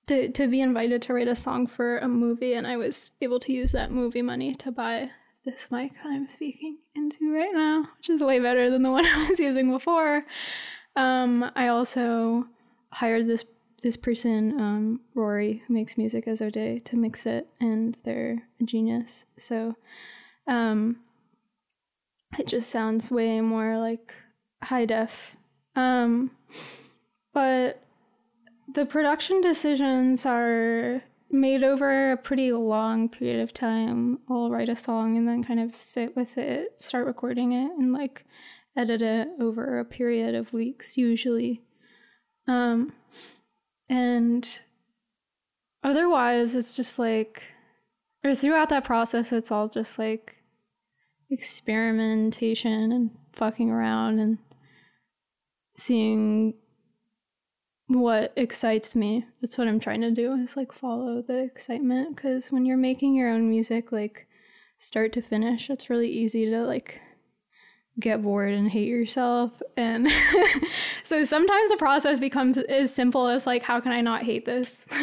to 0.07 0.28
to 0.31 0.49
be 0.49 0.61
invited 0.61 1.02
to 1.02 1.14
write 1.14 1.28
a 1.28 1.37
song 1.37 1.66
for 1.66 1.99
a 1.99 2.09
movie, 2.09 2.54
and 2.54 2.66
I 2.66 2.76
was 2.76 3.12
able 3.21 3.38
to 3.40 3.52
use 3.52 3.73
that 3.73 3.90
movie 3.90 4.23
money 4.23 4.54
to 4.57 4.73
buy 4.73 5.11
this 5.45 5.69
mic 5.71 5.95
that 5.95 6.07
I'm 6.07 6.29
speaking 6.29 6.79
into 6.95 7.33
right 7.33 7.53
now, 7.53 7.89
which 7.99 8.09
is 8.09 8.23
way 8.23 8.39
better 8.39 8.71
than 8.71 8.83
the 8.83 8.91
one 8.91 9.05
I 9.07 9.29
was 9.29 9.39
using 9.39 9.71
before. 9.71 10.25
Um, 10.97 11.51
I 11.55 11.69
also 11.69 12.47
hired 12.93 13.27
this 13.27 13.45
this 13.83 13.97
person, 13.99 14.59
um, 14.59 15.01
Rory, 15.15 15.63
who 15.67 15.75
makes 15.75 15.99
music 15.99 16.27
as 16.27 16.41
O'Day, 16.41 16.79
to 16.87 16.97
mix 16.97 17.27
it, 17.27 17.49
and 17.61 17.95
they're 18.05 18.43
a 18.59 18.65
genius. 18.65 19.27
So 19.37 19.77
um, 20.47 21.01
it 22.39 22.47
just 22.47 22.71
sounds 22.71 23.11
way 23.11 23.43
more 23.43 23.79
like 23.79 24.15
high 24.63 24.87
def. 24.87 25.37
Um, 25.77 26.31
but 27.35 27.85
the 28.73 28.87
production 28.87 29.43
decisions 29.43 30.25
are 30.25 31.03
made 31.35 31.64
over 31.64 32.12
a 32.12 32.17
pretty 32.17 32.53
long 32.53 33.09
period 33.09 33.41
of 33.41 33.53
time. 33.53 34.21
I'll 34.31 34.50
write 34.50 34.69
a 34.69 34.76
song 34.76 35.17
and 35.17 35.26
then 35.26 35.43
kind 35.43 35.61
of 35.61 35.75
sit 35.75 36.17
with 36.17 36.38
it, 36.38 36.81
start 36.81 37.07
recording 37.07 37.53
it, 37.53 37.73
and 37.76 37.93
like 37.93 38.25
edit 38.76 39.03
it 39.03 39.29
over 39.41 39.79
a 39.79 39.85
period 39.85 40.35
of 40.35 40.53
weeks 40.53 40.97
usually. 40.97 41.62
Um, 42.47 42.93
and 43.88 44.62
otherwise, 45.83 46.55
it's 46.55 46.76
just 46.76 46.99
like, 46.99 47.43
or 48.25 48.35
throughout 48.35 48.69
that 48.71 48.85
process, 48.85 49.33
it's 49.33 49.50
all 49.50 49.69
just 49.69 49.99
like 49.99 50.43
experimentation 51.31 52.93
and 52.93 53.11
fucking 53.33 53.71
around 53.71 54.21
and 54.21 54.38
seeing 55.76 56.55
what 57.87 58.33
excites 58.37 58.97
me. 58.97 59.26
That's 59.41 59.59
what 59.59 59.69
I'm 59.69 59.81
trying 59.81 60.00
to 60.03 60.11
do 60.11 60.33
is 60.35 60.57
like 60.57 60.73
follow 60.73 61.23
the 61.23 61.45
excitement 61.45 62.17
because 62.17 62.50
when 62.50 62.64
you're 62.64 62.76
making 62.76 63.14
your 63.14 63.29
own 63.29 63.50
music, 63.50 63.93
like 63.93 64.26
start 64.79 65.12
to 65.12 65.23
finish, 65.23 65.69
it's 65.69 65.91
really 65.91 66.11
easy 66.11 66.47
to 66.47 66.62
like 66.62 67.00
get 68.00 68.23
bored 68.23 68.53
and 68.53 68.71
hate 68.71 68.88
yourself. 68.88 69.61
And 69.76 70.09
so 71.03 71.25
sometimes 71.25 71.71
the 71.71 71.76
process 71.76 72.19
becomes 72.19 72.59
as 72.59 72.95
simple 72.95 73.29
as 73.29 73.47
like, 73.47 73.62
how 73.62 73.81
can 73.81 73.93
I 73.93 74.00
not 74.00 74.23
hate 74.23 74.47
this? 74.47 74.87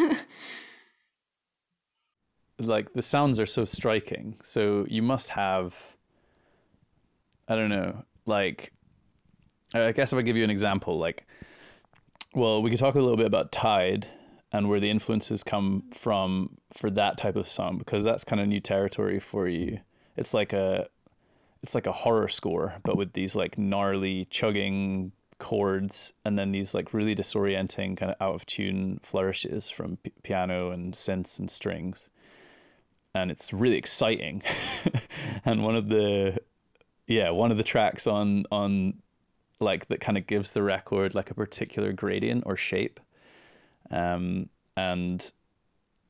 like 2.60 2.94
the 2.94 3.02
sounds 3.02 3.40
are 3.40 3.46
so 3.46 3.66
striking. 3.66 4.38
So 4.44 4.86
you 4.90 5.02
must 5.02 5.30
have, 5.30 5.76
I 7.48 7.56
don't 7.56 7.70
know, 7.70 8.04
like, 8.26 8.74
I 9.74 9.94
guess 9.94 10.12
if 10.12 10.20
I 10.20 10.22
give 10.22 10.36
you 10.36 10.44
an 10.44 10.50
example, 10.50 11.00
like, 11.00 11.26
well, 12.34 12.62
we 12.62 12.70
could 12.70 12.80
talk 12.80 12.96
a 12.96 13.00
little 13.00 13.18
bit 13.18 13.26
about 13.26 13.52
Tide 13.52 14.08
and 14.52 14.70
where 14.70 14.80
the 14.80 14.90
influences 14.90 15.44
come 15.44 15.84
from 15.94 16.58
for 16.74 16.90
that 16.92 17.18
type 17.18 17.36
of 17.36 17.48
song 17.48 17.78
because 17.78 18.04
that's 18.04 18.24
kind 18.24 18.42
of 18.42 18.48
new 18.48 18.60
territory 18.60 19.20
for 19.20 19.48
you. 19.48 19.80
It's 20.18 20.34
like 20.34 20.54
a 20.54 20.88
it's 21.64 21.76
like 21.76 21.86
a 21.86 21.92
horror 21.92 22.28
score 22.28 22.74
but 22.84 22.98
with 22.98 23.14
these 23.14 23.36
like 23.36 23.58
gnarly 23.58 24.26
chugging 24.32 25.12
chords 25.38 26.14
and 26.26 26.38
then 26.38 26.52
these 26.52 26.74
like 26.74 26.94
really 26.94 27.16
disorienting 27.16 27.98
kind 27.98 28.12
of 28.12 28.16
out 28.22 28.36
of 28.36 28.46
tune 28.46 29.00
flourishes 29.04 29.70
from 29.70 29.98
p- 29.98 30.12
piano 30.24 30.72
and 30.72 30.94
synths 30.94 31.40
and 31.40 31.50
strings. 31.50 32.10
And 33.14 33.32
it's 33.32 33.52
really 33.52 33.76
exciting. 33.76 34.44
and 35.46 35.64
one 35.64 35.76
of 35.76 35.90
the 35.90 36.38
yeah, 37.08 37.30
one 37.32 37.52
of 37.52 37.58
the 37.58 37.64
tracks 37.64 38.08
on 38.08 38.46
on 38.52 38.94
like 39.62 39.88
that 39.88 40.02
kind 40.02 40.18
of 40.18 40.28
gives 40.28 40.52
the 40.52 40.64
record 40.64 41.16
like 41.16 41.30
a 41.30 41.36
particular 41.36 41.94
gradient 41.94 42.44
or 42.46 42.58
shape. 42.58 43.00
Um, 43.90 44.50
and 44.76 45.32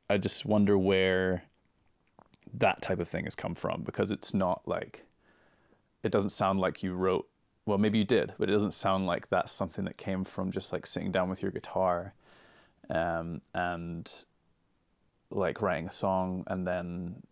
I 0.09 0.17
just 0.17 0.45
wonder 0.45 0.77
where 0.77 1.43
that 2.53 2.81
type 2.81 2.99
of 2.99 3.07
thing 3.07 3.25
has 3.25 3.35
come 3.35 3.55
from 3.55 3.81
because 3.83 4.11
it's 4.11 4.33
not 4.33 4.61
like 4.67 5.03
it 6.03 6.11
doesn't 6.11 6.31
sound 6.31 6.59
like 6.59 6.83
you 6.83 6.93
wrote 6.93 7.27
well 7.65 7.77
maybe 7.77 7.97
you 7.97 8.03
did 8.03 8.33
but 8.37 8.49
it 8.49 8.51
doesn't 8.51 8.73
sound 8.73 9.05
like 9.05 9.29
that's 9.29 9.51
something 9.51 9.85
that 9.85 9.97
came 9.97 10.25
from 10.25 10.51
just 10.51 10.73
like 10.73 10.85
sitting 10.85 11.11
down 11.11 11.29
with 11.29 11.41
your 11.41 11.51
guitar 11.51 12.13
um, 12.89 13.41
and 13.53 14.11
like 15.29 15.61
writing 15.61 15.87
a 15.87 15.91
song 15.91 16.43
and 16.47 16.67
then 16.67 17.23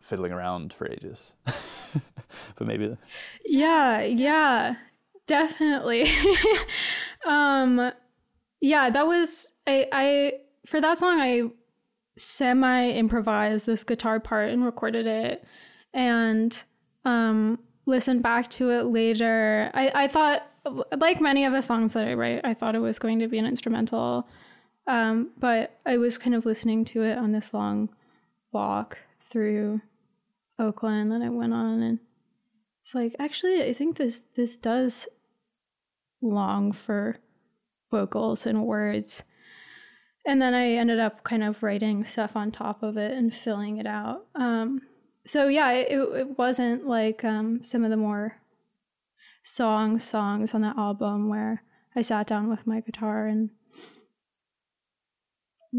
fiddling 0.00 0.32
around 0.32 0.72
for 0.72 0.90
ages 0.90 1.34
but 1.44 2.66
maybe 2.66 2.96
yeah 3.44 4.00
yeah 4.00 4.74
definitely. 5.30 6.10
Um 7.26 7.92
yeah 8.60 8.90
that 8.90 9.06
was 9.06 9.52
i 9.66 9.86
i 9.92 10.32
for 10.66 10.80
that 10.80 10.98
song 10.98 11.20
i 11.20 11.42
semi 12.16 12.90
improvised 12.90 13.66
this 13.66 13.84
guitar 13.84 14.20
part 14.20 14.50
and 14.50 14.64
recorded 14.64 15.06
it 15.06 15.44
and 15.94 16.64
um 17.04 17.58
listened 17.86 18.22
back 18.22 18.48
to 18.48 18.70
it 18.70 18.84
later. 18.84 19.70
I 19.74 19.90
i 19.94 20.08
thought 20.08 20.46
like 20.98 21.20
many 21.20 21.44
of 21.44 21.52
the 21.52 21.62
songs 21.62 21.94
that 21.94 22.04
i 22.04 22.14
write 22.14 22.42
i 22.44 22.52
thought 22.52 22.74
it 22.74 22.80
was 22.80 22.98
going 22.98 23.18
to 23.18 23.28
be 23.28 23.38
an 23.38 23.46
instrumental 23.46 24.28
um 24.86 25.30
but 25.38 25.80
i 25.86 25.96
was 25.96 26.18
kind 26.18 26.34
of 26.34 26.44
listening 26.44 26.84
to 26.84 27.02
it 27.02 27.16
on 27.16 27.32
this 27.32 27.54
long 27.54 27.88
walk 28.52 28.98
through 29.18 29.80
oakland 30.58 31.10
that 31.10 31.22
i 31.22 31.30
went 31.30 31.54
on 31.54 31.82
and 31.82 31.98
it's 32.82 32.94
like 32.94 33.16
actually 33.18 33.62
i 33.62 33.72
think 33.72 33.96
this 33.96 34.18
this 34.34 34.58
does 34.58 35.08
long 36.22 36.72
for 36.72 37.16
vocals 37.90 38.46
and 38.46 38.64
words. 38.64 39.24
And 40.26 40.40
then 40.40 40.54
I 40.54 40.72
ended 40.72 41.00
up 41.00 41.24
kind 41.24 41.42
of 41.42 41.62
writing 41.62 42.04
stuff 42.04 42.36
on 42.36 42.50
top 42.50 42.82
of 42.82 42.96
it 42.96 43.12
and 43.12 43.34
filling 43.34 43.78
it 43.78 43.86
out. 43.86 44.26
Um, 44.34 44.82
so 45.26 45.48
yeah, 45.48 45.72
it, 45.72 45.92
it 45.92 46.38
wasn't 46.38 46.86
like 46.86 47.24
um, 47.24 47.62
some 47.62 47.84
of 47.84 47.90
the 47.90 47.96
more 47.96 48.36
song 49.42 49.98
songs 49.98 50.54
on 50.54 50.60
that 50.60 50.76
album 50.76 51.28
where 51.28 51.62
I 51.96 52.02
sat 52.02 52.26
down 52.26 52.48
with 52.48 52.66
my 52.66 52.80
guitar 52.80 53.26
and 53.26 53.50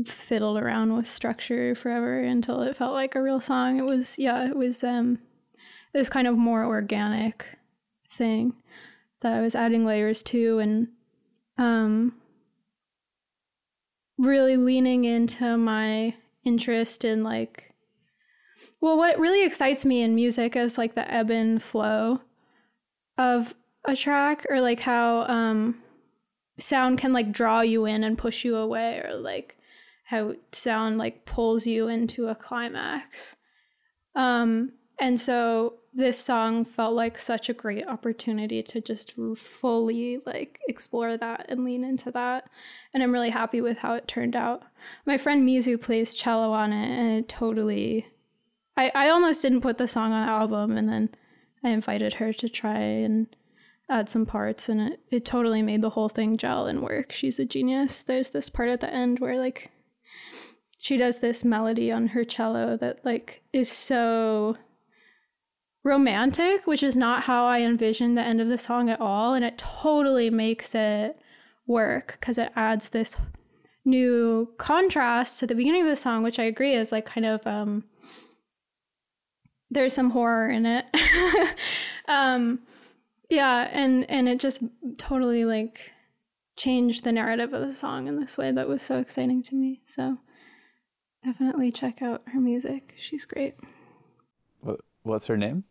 fiddled 0.05 0.57
around 0.57 0.95
with 0.95 1.09
structure 1.09 1.75
forever 1.75 2.19
until 2.19 2.61
it 2.61 2.75
felt 2.75 2.93
like 2.93 3.13
a 3.13 3.21
real 3.21 3.39
song. 3.39 3.77
It 3.77 3.85
was 3.85 4.17
yeah, 4.17 4.47
it 4.47 4.55
was 4.55 4.83
um 4.83 5.19
this 5.93 6.09
kind 6.09 6.27
of 6.27 6.37
more 6.37 6.63
organic 6.63 7.59
thing 8.09 8.53
that 9.21 9.33
I 9.33 9.41
was 9.41 9.55
adding 9.55 9.85
layers 9.85 10.21
to 10.23 10.59
and 10.59 10.87
um, 11.57 12.15
really 14.17 14.57
leaning 14.57 15.05
into 15.05 15.57
my 15.57 16.15
interest 16.43 17.05
in 17.05 17.23
like 17.23 17.73
well 18.79 18.97
what 18.97 19.19
really 19.19 19.45
excites 19.45 19.85
me 19.85 20.01
in 20.01 20.15
music 20.15 20.55
is 20.55 20.77
like 20.77 20.95
the 20.95 21.11
ebb 21.11 21.29
and 21.29 21.61
flow 21.61 22.21
of 23.17 23.53
a 23.85 23.95
track 23.95 24.45
or 24.49 24.61
like 24.61 24.81
how 24.81 25.21
um, 25.21 25.75
sound 26.57 26.97
can 26.97 27.13
like 27.13 27.31
draw 27.31 27.61
you 27.61 27.85
in 27.85 28.03
and 28.03 28.17
push 28.17 28.43
you 28.45 28.55
away 28.55 29.01
or 29.03 29.15
like 29.15 29.57
how 30.05 30.35
sound 30.51 30.97
like 30.97 31.25
pulls 31.25 31.65
you 31.65 31.87
into 31.87 32.27
a 32.27 32.35
climax. 32.35 33.37
Um, 34.15 34.73
and 34.99 35.19
so 35.19 35.75
this 35.93 36.17
song 36.17 36.63
felt 36.63 36.93
like 36.93 37.17
such 37.17 37.49
a 37.49 37.53
great 37.53 37.85
opportunity 37.85 38.63
to 38.63 38.79
just 38.79 39.13
fully 39.35 40.19
like 40.25 40.59
explore 40.67 41.17
that 41.17 41.45
and 41.49 41.65
lean 41.65 41.83
into 41.83 42.11
that. 42.11 42.49
And 42.93 43.03
i'm 43.03 43.11
really 43.11 43.29
happy 43.29 43.59
with 43.61 43.79
how 43.79 43.95
it 43.95 44.07
turned 44.07 44.35
out. 44.35 44.63
My 45.05 45.17
friend 45.17 45.47
mizu 45.47 45.81
plays 45.81 46.15
cello 46.15 46.53
on 46.53 46.71
it 46.71 46.87
and 46.87 47.19
it 47.19 47.29
totally 47.29 48.07
i 48.77 48.91
i 48.95 49.09
almost 49.09 49.41
didn't 49.41 49.61
put 49.61 49.77
the 49.77 49.87
song 49.87 50.13
on 50.13 50.25
the 50.25 50.31
album 50.31 50.77
and 50.77 50.87
then 50.87 51.09
i 51.63 51.69
invited 51.69 52.15
her 52.15 52.31
to 52.33 52.47
try 52.47 52.79
and 52.79 53.27
add 53.89 54.09
some 54.09 54.25
parts 54.25 54.69
and 54.69 54.81
it, 54.81 54.99
it 55.11 55.25
totally 55.25 55.61
made 55.61 55.81
the 55.81 55.91
whole 55.91 56.09
thing 56.09 56.37
gel 56.37 56.65
and 56.65 56.81
work. 56.81 57.11
She's 57.11 57.37
a 57.37 57.45
genius. 57.45 58.01
There's 58.01 58.29
this 58.29 58.49
part 58.49 58.69
at 58.69 58.79
the 58.79 58.91
end 58.91 59.19
where 59.19 59.37
like 59.37 59.71
she 60.79 60.95
does 60.95 61.19
this 61.19 61.43
melody 61.43 61.91
on 61.91 62.07
her 62.07 62.23
cello 62.23 62.77
that 62.77 63.03
like 63.03 63.43
is 63.51 63.69
so 63.69 64.55
romantic, 65.83 66.67
which 66.67 66.83
is 66.83 66.95
not 66.95 67.23
how 67.23 67.45
I 67.45 67.61
envisioned 67.61 68.17
the 68.17 68.21
end 68.21 68.39
of 68.39 68.49
the 68.49 68.57
song 68.57 68.89
at 68.89 69.01
all. 69.01 69.33
And 69.33 69.43
it 69.43 69.57
totally 69.57 70.29
makes 70.29 70.75
it 70.75 71.19
work 71.65 72.17
because 72.19 72.37
it 72.37 72.51
adds 72.55 72.89
this 72.89 73.17
new 73.83 74.53
contrast 74.57 75.39
to 75.39 75.47
the 75.47 75.55
beginning 75.55 75.81
of 75.81 75.87
the 75.87 75.95
song, 75.95 76.23
which 76.23 76.39
I 76.39 76.43
agree 76.43 76.75
is 76.75 76.91
like 76.91 77.05
kind 77.05 77.25
of 77.25 77.45
um 77.47 77.85
there's 79.69 79.93
some 79.93 80.11
horror 80.11 80.49
in 80.49 80.65
it. 80.65 80.85
um 82.07 82.59
yeah, 83.29 83.69
and 83.71 84.07
and 84.09 84.27
it 84.27 84.39
just 84.39 84.63
totally 84.97 85.45
like 85.45 85.93
changed 86.57 87.03
the 87.03 87.11
narrative 87.11 87.53
of 87.53 87.65
the 87.65 87.73
song 87.73 88.07
in 88.07 88.19
this 88.19 88.37
way 88.37 88.51
that 88.51 88.67
was 88.67 88.81
so 88.81 88.99
exciting 88.99 89.41
to 89.43 89.55
me. 89.55 89.81
So 89.85 90.17
definitely 91.23 91.71
check 91.71 92.01
out 92.01 92.21
her 92.27 92.39
music. 92.39 92.93
She's 92.97 93.25
great. 93.25 93.55
What 94.59 94.81
what's 95.03 95.27
her 95.27 95.37
name? 95.37 95.63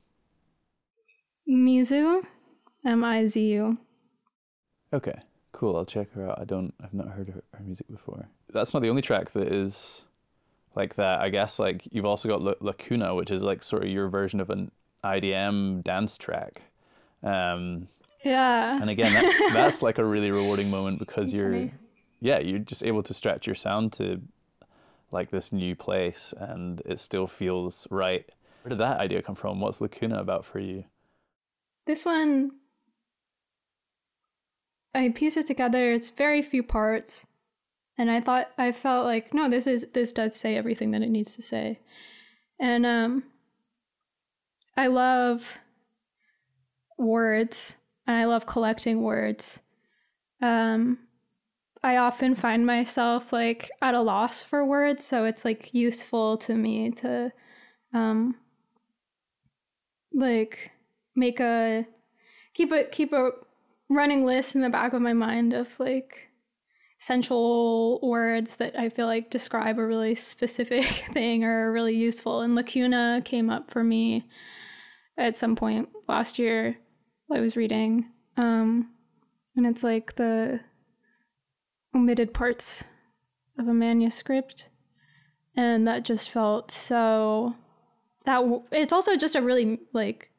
Mizu, 1.49 2.23
M 2.85 3.05
I 3.05 3.27
Z 3.27 3.41
U. 3.53 3.79
Okay, 4.93 5.19
cool. 5.53 5.77
I'll 5.77 5.85
check 5.85 6.13
her 6.15 6.29
out. 6.31 6.41
I 6.41 6.45
don't. 6.45 6.73
I've 6.83 6.95
not 6.95 7.09
heard 7.09 7.29
her, 7.29 7.43
her 7.55 7.65
music 7.65 7.89
before. 7.91 8.29
That's 8.53 8.75
not 8.75 8.81
the 8.83 8.89
only 8.91 9.03
track 9.03 9.31
that 9.33 9.53
is 9.53 10.05
like 10.75 10.95
that. 10.97 11.21
I 11.21 11.29
guess 11.29 11.59
like 11.59 11.87
you've 11.91 12.05
also 12.05 12.29
got 12.29 12.43
La- 12.43 12.55
Lacuna, 12.61 13.15
which 13.15 13.31
is 13.31 13.43
like 13.43 13.63
sort 13.63 13.85
of 13.85 13.89
your 13.91 14.09
version 14.09 14.41
of 14.41 14.51
an 14.51 14.71
IDM 15.05 15.83
dance 15.85 16.19
track. 16.19 16.63
Um, 17.23 17.89
Yeah. 18.25 18.79
and 18.81 18.91
again, 18.91 19.13
that's 19.13 19.39
that's 19.53 19.83
like 19.83 19.99
a 19.99 20.05
really 20.05 20.31
rewarding 20.31 20.71
moment 20.71 20.99
because 20.99 21.33
you're, 21.33 21.51
funny. 21.53 21.75
yeah, 22.21 22.39
you're 22.39 22.59
just 22.59 22.85
able 22.85 23.03
to 23.05 23.15
stretch 23.15 23.47
your 23.47 23.55
sound 23.57 23.93
to 23.95 24.21
like 25.13 25.31
this 25.31 25.53
new 25.53 25.75
place, 25.75 26.33
and 26.39 26.83
it 26.87 26.99
still 27.01 27.27
feels 27.27 27.87
right. 27.91 28.25
Where 28.63 28.71
did 28.71 28.79
that 28.79 29.01
idea 29.01 29.23
come 29.23 29.35
from? 29.35 29.61
What's 29.61 29.81
Lacuna 29.81 30.21
about 30.21 30.45
for 30.45 30.59
you? 30.61 30.85
This 31.87 32.05
one, 32.05 32.53
I 34.95 35.09
piece 35.11 35.37
it 35.37 35.47
together. 35.47 35.93
It's 35.93 36.11
very 36.11 36.43
few 36.43 36.63
parts, 36.63 37.27
and 37.97 38.11
I 38.11 38.21
thought 38.21 38.51
I 38.59 38.73
felt 38.73 39.07
like 39.07 39.33
no, 39.33 39.49
this 39.49 39.67
is 39.67 39.87
this 39.93 40.13
does 40.13 40.37
say 40.37 40.57
everything 40.57 40.91
that 40.93 41.03
it 41.03 41.11
needs 41.11 41.37
to 41.37 41.43
say, 41.43 41.81
and 42.59 42.85
um, 42.85 43.25
I 44.77 44.89
love 44.89 45.59
words, 46.99 47.79
and 48.07 48.17
I 48.17 48.25
love 48.25 48.47
collecting 48.47 49.03
words. 49.03 49.63
Um, 50.43 50.99
I 51.83 51.97
often 51.97 52.35
find 52.35 52.67
myself 52.67 53.33
like 53.33 53.71
at 53.81 53.95
a 53.95 54.01
loss 54.03 54.43
for 54.43 54.65
words, 54.65 55.05
so 55.05 55.25
it's 55.25 55.45
like 55.45 55.73
useful 55.73 56.37
to 56.39 56.55
me 56.55 56.91
to 56.93 57.33
um 57.93 58.37
like 60.13 60.73
make 61.21 61.39
a 61.39 61.87
keep 62.55 62.73
a 62.73 62.85
keep 62.85 63.13
a 63.13 63.31
running 63.89 64.25
list 64.25 64.55
in 64.55 64.63
the 64.63 64.71
back 64.71 64.93
of 64.93 65.03
my 65.03 65.13
mind 65.13 65.53
of 65.53 65.79
like 65.79 66.31
essential 67.01 67.99
words 68.03 68.57
that 68.57 68.79
I 68.79 68.89
feel 68.89 69.07
like 69.07 69.31
describe 69.31 69.79
a 69.79 69.87
really 69.87 70.15
specific 70.15 70.85
thing 71.13 71.45
or 71.45 71.69
are 71.69 71.73
really 71.73 71.97
useful. 71.97 72.41
And 72.41 72.55
lacuna 72.55 73.23
came 73.25 73.49
up 73.49 73.71
for 73.71 73.85
me 73.85 74.27
at 75.17 75.37
some 75.37 75.57
point 75.57 75.89
last 76.09 76.39
year 76.39 76.77
I 77.33 77.41
was 77.41 77.57
reading. 77.57 78.07
Um, 78.37 78.91
and 79.57 79.67
it's 79.67 79.85
like 79.85 80.17
the 80.17 80.61
omitted 81.95 82.35
parts 82.35 82.87
of 83.59 83.69
a 83.69 83.75
manuscript. 83.75 84.69
And 85.57 85.87
that 85.87 86.05
just 86.05 86.31
felt 86.31 86.71
so 86.71 87.55
that 88.25 88.43
it's 88.73 88.93
also 88.93 89.17
just 89.17 89.35
a 89.35 89.43
really 89.43 89.81
like 89.93 90.30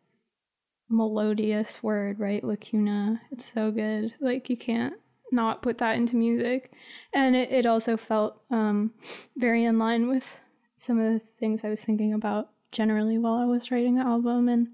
melodious 0.92 1.82
word, 1.82 2.20
right? 2.20 2.44
Lacuna. 2.44 3.22
It's 3.32 3.46
so 3.46 3.72
good. 3.72 4.14
Like 4.20 4.50
you 4.50 4.58
can't 4.58 4.94
not 5.32 5.62
put 5.62 5.78
that 5.80 5.96
into 5.96 6.16
music. 6.16 6.74
And 7.14 7.36
it, 7.36 7.52
it 7.52 7.66
also 7.66 7.98
felt 7.98 8.42
um, 8.52 8.92
very 9.38 9.64
in 9.64 9.80
line 9.80 10.08
with 10.08 10.40
some 10.76 11.00
of 11.00 11.14
the 11.14 11.20
things 11.20 11.64
I 11.64 11.70
was 11.70 11.84
thinking 11.84 12.14
about 12.14 12.50
generally 12.72 13.18
while 13.18 13.36
I 13.36 13.46
was 13.46 13.72
writing 13.72 13.96
the 13.96 14.02
album. 14.02 14.50
And 14.50 14.68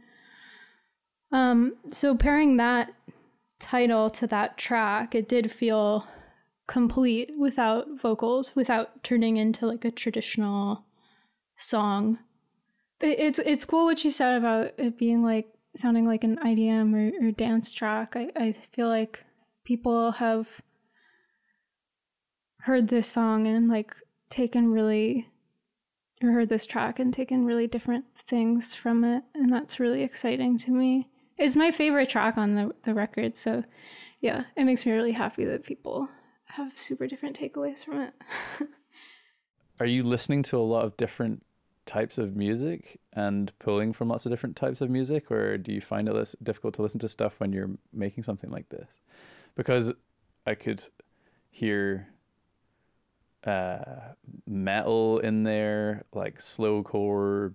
um, 1.32 1.76
so 1.90 2.16
pairing 2.16 2.58
that 2.58 2.94
title 3.60 4.10
to 4.12 4.28
that 4.28 4.58
track, 4.58 5.14
it 5.16 5.28
did 5.28 5.52
feel 5.52 6.08
complete 6.68 7.32
without 7.38 7.88
vocals, 8.00 8.56
without 8.56 9.04
turning 9.04 9.38
into 9.38 9.68
like 9.68 9.86
a 9.86 9.92
traditional 9.92 10.86
song. 11.56 12.20
It's 13.00 13.40
it's 13.40 13.66
cool 13.66 13.86
what 13.86 14.04
you 14.04 14.10
said 14.10 14.38
about 14.38 14.72
it 14.78 14.98
being 14.98 15.24
like 15.24 15.48
sounding 15.78 16.06
like 16.06 16.24
an 16.24 16.38
IDM 16.38 16.94
or, 16.94 17.28
or 17.28 17.32
dance 17.32 17.74
track. 17.74 18.16
I, 18.16 18.30
I 18.36 18.52
feel 18.52 18.88
like 18.88 19.24
people 19.64 20.12
have 20.14 20.62
heard 22.62 22.88
this 22.88 23.08
song 23.08 23.48
and 23.48 23.68
like 23.68 23.96
taken 24.30 24.72
really 24.72 25.30
or 26.24 26.32
heard 26.32 26.50
this 26.50 26.66
track 26.66 27.00
and 27.00 27.14
taken 27.14 27.46
really 27.46 27.68
different 27.68 28.06
things 28.16 28.74
from 28.74 29.04
it 29.04 29.24
and 29.36 29.54
that's 29.54 29.80
really 29.80 30.04
exciting 30.04 30.58
to 30.58 30.72
me. 30.72 31.08
It's 31.38 31.56
my 31.56 31.70
favorite 31.70 32.10
track 32.10 32.38
on 32.38 32.56
the, 32.56 32.74
the 32.84 32.94
record, 32.94 33.38
so 33.38 33.64
yeah, 34.20 34.46
it 34.56 34.64
makes 34.64 34.86
me 34.86 34.92
really 34.92 35.12
happy 35.12 35.46
that 35.46 35.64
people 35.64 36.10
have 36.46 36.74
super 36.74 37.08
different 37.08 37.40
takeaways 37.40 37.86
from 37.86 38.02
it. 38.02 38.14
Are 39.80 39.86
you 39.86 40.04
listening 40.04 40.42
to 40.44 40.58
a 40.58 40.60
lot 40.60 40.86
of 40.86 40.98
different 40.98 41.44
types 41.88 42.18
of 42.18 42.36
music 42.36 43.00
and 43.14 43.52
pulling 43.60 43.94
from 43.94 44.10
lots 44.10 44.26
of 44.26 44.32
different 44.32 44.56
types 44.56 44.82
of 44.82 44.90
music, 44.90 45.32
or 45.32 45.58
do 45.58 45.72
you 45.72 45.82
find 45.82 46.08
it 46.08 46.36
difficult 46.44 46.74
to 46.76 46.82
listen 46.82 47.00
to 47.00 47.08
stuff 47.08 47.40
when 47.40 47.52
you're 47.52 47.72
making 47.94 48.24
something 48.24 48.52
like 48.52 48.70
this? 48.70 49.02
Because 49.56 49.94
I 50.46 50.54
could 50.54 50.84
hear 51.50 52.08
uh, 53.44 54.14
metal 54.46 55.20
in 55.20 55.44
there, 55.44 56.04
like 56.14 56.40
slowcore, 56.40 57.54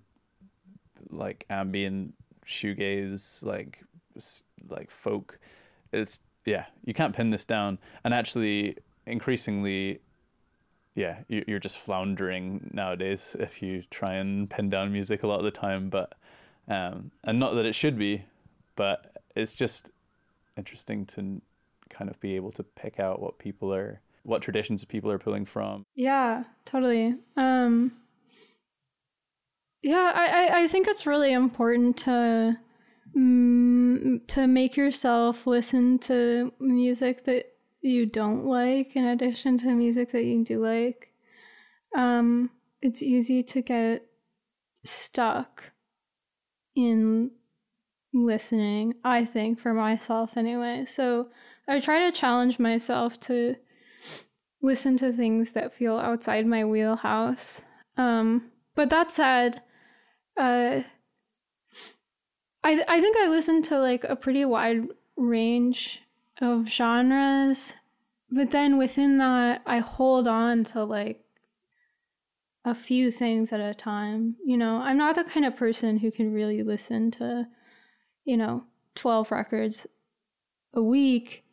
like 1.09 1.45
ambient 1.49 2.13
shoegaze, 2.45 3.45
like 3.45 3.83
like 4.69 4.91
folk. 4.91 5.39
It's 5.91 6.19
yeah, 6.45 6.65
you 6.83 6.93
can't 6.93 7.15
pin 7.15 7.29
this 7.29 7.45
down, 7.45 7.77
and 8.03 8.13
actually, 8.13 8.77
increasingly, 9.05 10.01
yeah, 10.95 11.19
you- 11.27 11.43
you're 11.47 11.59
just 11.59 11.77
floundering 11.79 12.69
nowadays 12.73 13.35
if 13.39 13.61
you 13.61 13.83
try 13.89 14.13
and 14.15 14.49
pin 14.49 14.69
down 14.69 14.91
music 14.91 15.23
a 15.23 15.27
lot 15.27 15.39
of 15.39 15.45
the 15.45 15.51
time. 15.51 15.89
But 15.89 16.13
um, 16.67 17.11
and 17.23 17.39
not 17.39 17.55
that 17.55 17.65
it 17.65 17.75
should 17.75 17.97
be, 17.97 18.23
but 18.75 19.15
it's 19.35 19.53
just 19.55 19.91
interesting 20.57 21.05
to 21.07 21.41
kind 21.89 22.09
of 22.09 22.19
be 22.19 22.35
able 22.35 22.51
to 22.53 22.63
pick 22.63 22.99
out 22.99 23.21
what 23.21 23.37
people 23.37 23.73
are, 23.73 23.99
what 24.23 24.41
traditions 24.41 24.85
people 24.85 25.11
are 25.11 25.19
pulling 25.19 25.45
from. 25.45 25.83
Yeah, 25.95 26.43
totally. 26.65 27.15
Um 27.35 27.93
Yeah, 29.81 30.11
I, 30.15 30.25
I, 30.27 30.61
I 30.63 30.67
think 30.67 30.87
it's 30.87 31.05
really 31.05 31.33
important 31.33 31.97
to 31.97 32.57
mm, 33.15 34.25
to 34.27 34.47
make 34.47 34.77
yourself 34.77 35.45
listen 35.45 35.99
to 35.99 36.53
music 36.59 37.25
that 37.25 37.52
you 37.83 38.05
don't 38.05 38.45
like 38.45 38.95
in 38.95 39.05
addition 39.05 39.57
to 39.59 39.65
the 39.65 39.73
music 39.73 40.11
that 40.11 40.23
you 40.23 40.43
do 40.43 40.63
like. 40.63 41.13
Um 41.95 42.49
it's 42.81 43.03
easy 43.03 43.43
to 43.43 43.61
get 43.61 44.05
stuck 44.83 45.71
in 46.75 47.31
listening, 48.13 48.95
I 49.03 49.25
think, 49.25 49.59
for 49.59 49.73
myself 49.73 50.37
anyway. 50.37 50.85
So 50.85 51.29
I 51.67 51.79
try 51.79 51.99
to 51.99 52.11
challenge 52.11 52.59
myself 52.59 53.19
to 53.21 53.55
listen 54.61 54.97
to 54.97 55.11
things 55.11 55.51
that 55.51 55.73
feel 55.73 55.97
outside 55.97 56.45
my 56.45 56.63
wheelhouse. 56.65 57.63
Um, 57.97 58.51
but 58.75 58.89
that 58.89 59.11
said, 59.11 59.61
uh, 60.37 60.81
I 62.63 62.83
I 62.87 63.01
think 63.01 63.17
I 63.17 63.27
listen 63.27 63.61
to 63.63 63.79
like 63.79 64.03
a 64.03 64.15
pretty 64.15 64.45
wide 64.45 64.87
range 65.15 66.01
of 66.41 66.67
genres, 66.67 67.75
but 68.29 68.51
then 68.51 68.77
within 68.77 69.17
that, 69.19 69.61
I 69.65 69.79
hold 69.79 70.27
on 70.27 70.63
to 70.65 70.83
like 70.83 71.23
a 72.65 72.73
few 72.73 73.11
things 73.11 73.51
at 73.51 73.59
a 73.59 73.73
time. 73.73 74.35
You 74.45 74.57
know, 74.57 74.77
I'm 74.77 74.97
not 74.97 75.15
the 75.15 75.23
kind 75.23 75.45
of 75.45 75.55
person 75.55 75.97
who 75.97 76.11
can 76.11 76.33
really 76.33 76.63
listen 76.63 77.11
to, 77.11 77.47
you 78.25 78.37
know, 78.37 78.63
12 78.95 79.31
records 79.31 79.87
a 80.73 80.81
week 80.81 81.43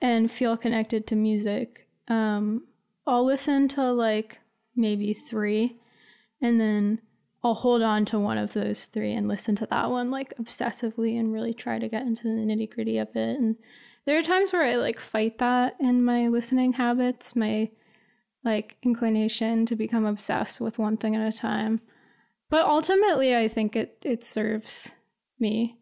and 0.00 0.30
feel 0.30 0.56
connected 0.56 1.06
to 1.06 1.16
music. 1.16 1.86
Um, 2.08 2.66
I'll 3.06 3.24
listen 3.24 3.68
to 3.68 3.92
like 3.92 4.40
maybe 4.74 5.12
three 5.12 5.78
and 6.40 6.60
then 6.60 7.00
I'll 7.42 7.54
hold 7.54 7.82
on 7.82 8.04
to 8.06 8.18
one 8.18 8.38
of 8.38 8.52
those 8.52 8.86
three 8.86 9.12
and 9.12 9.26
listen 9.26 9.54
to 9.56 9.66
that 9.66 9.90
one 9.90 10.10
like 10.10 10.34
obsessively 10.38 11.18
and 11.18 11.32
really 11.32 11.54
try 11.54 11.78
to 11.78 11.88
get 11.88 12.02
into 12.02 12.24
the 12.24 12.42
nitty 12.42 12.72
gritty 12.72 12.98
of 12.98 13.08
it. 13.16 13.38
And 13.38 13.56
there 14.06 14.18
are 14.18 14.22
times 14.22 14.52
where 14.52 14.64
I 14.64 14.76
like 14.76 14.98
fight 14.98 15.38
that 15.38 15.76
in 15.80 16.04
my 16.04 16.28
listening 16.28 16.74
habits, 16.74 17.36
my 17.36 17.70
like 18.44 18.76
inclination 18.82 19.66
to 19.66 19.76
become 19.76 20.06
obsessed 20.06 20.60
with 20.60 20.78
one 20.78 20.96
thing 20.96 21.14
at 21.14 21.34
a 21.34 21.36
time. 21.36 21.80
But 22.48 22.64
ultimately, 22.66 23.36
I 23.36 23.48
think 23.48 23.76
it 23.76 23.98
it 24.04 24.24
serves 24.24 24.94
me. 25.38 25.78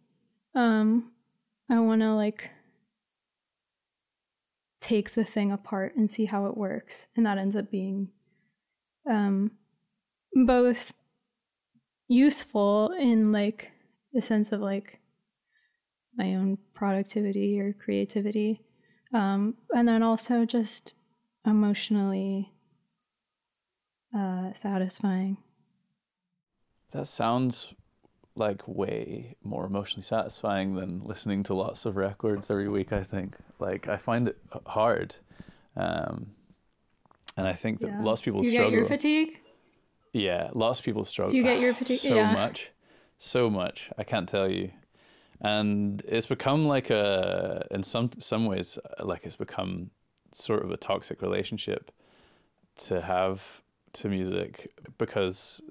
Um, 0.55 1.13
I 1.71 1.79
want 1.81 2.03
to 2.03 2.15
like 2.15 2.51
take 4.81 5.13
the 5.13 5.25
thing 5.25 5.53
apart 5.53 5.95
and 5.97 6.11
see 6.11 6.27
how 6.27 6.47
it 6.47 6.57
works, 6.57 7.09
and 7.17 7.25
that 7.27 7.39
ends 7.39 7.57
up 7.57 7.71
being 7.71 8.09
um, 9.09 9.53
both 10.35 10.93
useful 12.09 12.91
in 12.99 13.33
like 13.33 13.73
the 14.13 14.21
sense 14.21 14.53
of 14.53 14.61
like 14.61 14.98
my 16.19 16.35
own 16.35 16.59
productivity 16.75 17.59
or 17.61 17.73
creativity, 17.73 18.61
um, 19.15 19.55
and 19.75 19.87
then 19.89 20.03
also 20.03 20.45
just 20.45 20.97
emotionally 21.47 22.53
uh, 24.15 24.53
satisfying. 24.53 25.39
That 26.93 27.07
sounds 27.07 27.75
like 28.35 28.67
way 28.67 29.37
more 29.43 29.67
emotionally 29.67 30.05
satisfying 30.05 30.75
than 30.75 31.03
listening 31.05 31.43
to 31.45 31.55
lots 31.55 31.85
of 31.87 31.97
records 31.97 32.51
every 32.51 32.69
week. 32.69 32.93
I 32.93 33.05
think 33.05 33.37
like 33.59 33.89
I 33.89 33.97
find 33.97 34.29
it 34.29 34.39
hard, 34.67 35.17
um, 35.77 36.33
and 37.37 37.47
I 37.47 37.53
think 37.55 37.81
that 37.81 37.89
Yeah. 37.91 38.03
lots 38.03 38.21
of 38.21 38.25
people 38.25 38.43
you 38.45 38.51
struggle. 38.51 38.71
get 38.73 38.77
your 38.79 38.87
fatigue. 38.87 39.41
Yeah, 40.13 40.51
lots 40.55 40.79
of 40.81 40.85
people 40.85 41.05
struggle. 41.05 41.31
Do 41.33 41.37
you 41.37 41.45
get 41.45 41.61
your 41.61 41.75
fatigue? 41.75 42.01
So 42.01 42.17
Yeah. 42.17 42.33
much, 42.33 42.71
so 43.19 43.51
much. 43.51 43.91
I 43.99 44.05
can't 44.05 44.29
tell 44.29 44.51
you, 44.51 44.71
and 45.41 46.03
it's 46.07 46.27
become 46.27 46.67
like 46.67 46.91
a 46.91 47.67
in 47.71 47.83
some 47.83 48.11
some 48.19 48.47
ways 48.47 48.79
uh, 48.99 49.05
like 49.05 49.25
it's 49.25 49.37
become 49.37 49.91
sort 50.33 50.65
of 50.65 50.71
a 50.71 50.77
toxic 50.77 51.23
relationship 51.23 51.91
to 52.77 53.01
have 53.01 53.63
to 53.93 54.09
music 54.09 54.73
because 54.99 55.63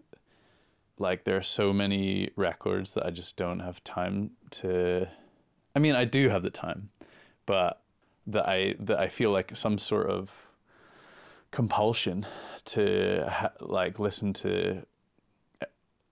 like 1.00 1.24
there 1.24 1.38
are 1.38 1.44
so 1.44 1.72
many 1.74 2.30
records 2.36 2.94
that 2.96 3.06
I 3.06 3.12
just 3.12 3.38
don't 3.38 3.60
have 3.60 3.84
time 3.84 4.32
to. 4.52 5.08
I 5.76 5.80
mean, 5.80 5.96
I 5.96 6.06
do 6.06 6.30
have 6.30 6.44
the 6.44 6.50
time, 6.50 6.90
but 7.46 7.82
that 8.26 8.48
I 8.48 8.76
that 8.80 9.00
I 9.00 9.08
feel 9.08 9.32
like 9.32 9.56
some 9.56 9.78
sort 9.78 10.10
of 10.10 10.48
compulsion 11.52 12.26
to 12.66 13.26
ha- 13.30 13.52
like 13.60 14.00
listen 14.00 14.34
to 14.34 14.84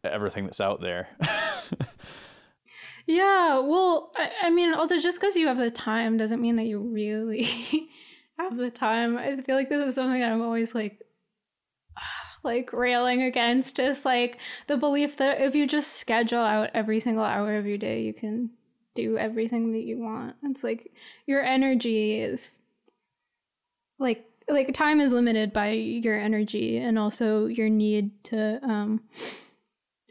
everything 0.04 0.46
that's 0.46 0.62
out 0.62 0.82
there. 0.82 1.10
Yeah, 3.08 3.60
well, 3.60 4.12
I, 4.16 4.32
I 4.44 4.50
mean, 4.50 4.74
also 4.74 5.00
just 5.00 5.20
because 5.20 5.36
you 5.36 5.48
have 5.48 5.58
the 5.58 5.70
time 5.70 6.18
doesn't 6.18 6.42
mean 6.42 6.56
that 6.56 6.66
you 6.66 6.80
really 6.80 7.44
have 8.40 8.58
the 8.58 8.72
time. 8.72 9.18
I 9.18 9.38
feel 9.42 9.56
like 9.56 9.70
this 9.70 9.88
is 9.88 9.96
something 9.96 10.20
that 10.20 10.32
I'm 10.32 10.42
always 10.42 10.74
like, 10.74 11.02
like 12.44 12.74
railing 12.74 13.22
against. 13.22 13.76
Just 13.76 14.06
like 14.06 14.40
the 14.68 14.78
belief 14.78 15.18
that 15.18 15.42
if 15.42 15.54
you 15.54 15.68
just 15.68 15.94
schedule 15.94 16.40
out 16.40 16.72
every 16.74 17.00
single 17.00 17.24
hour 17.24 17.58
of 17.58 17.68
your 17.68 17.78
day, 17.78 18.02
you 18.02 18.14
can 18.14 18.50
do 18.96 19.18
everything 19.18 19.74
that 19.74 19.84
you 19.84 20.00
want. 20.00 20.36
It's 20.44 20.64
like 20.64 20.92
your 21.28 21.44
energy 21.44 22.20
is 22.20 22.62
like 24.00 24.26
like 24.48 24.74
time 24.74 25.00
is 25.00 25.12
limited 25.12 25.54
by 25.54 25.70
your 25.70 26.18
energy 26.18 26.78
and 26.78 27.00
also 27.00 27.48
your 27.48 27.70
need 27.70 28.24
to 28.24 28.60
um 28.64 29.02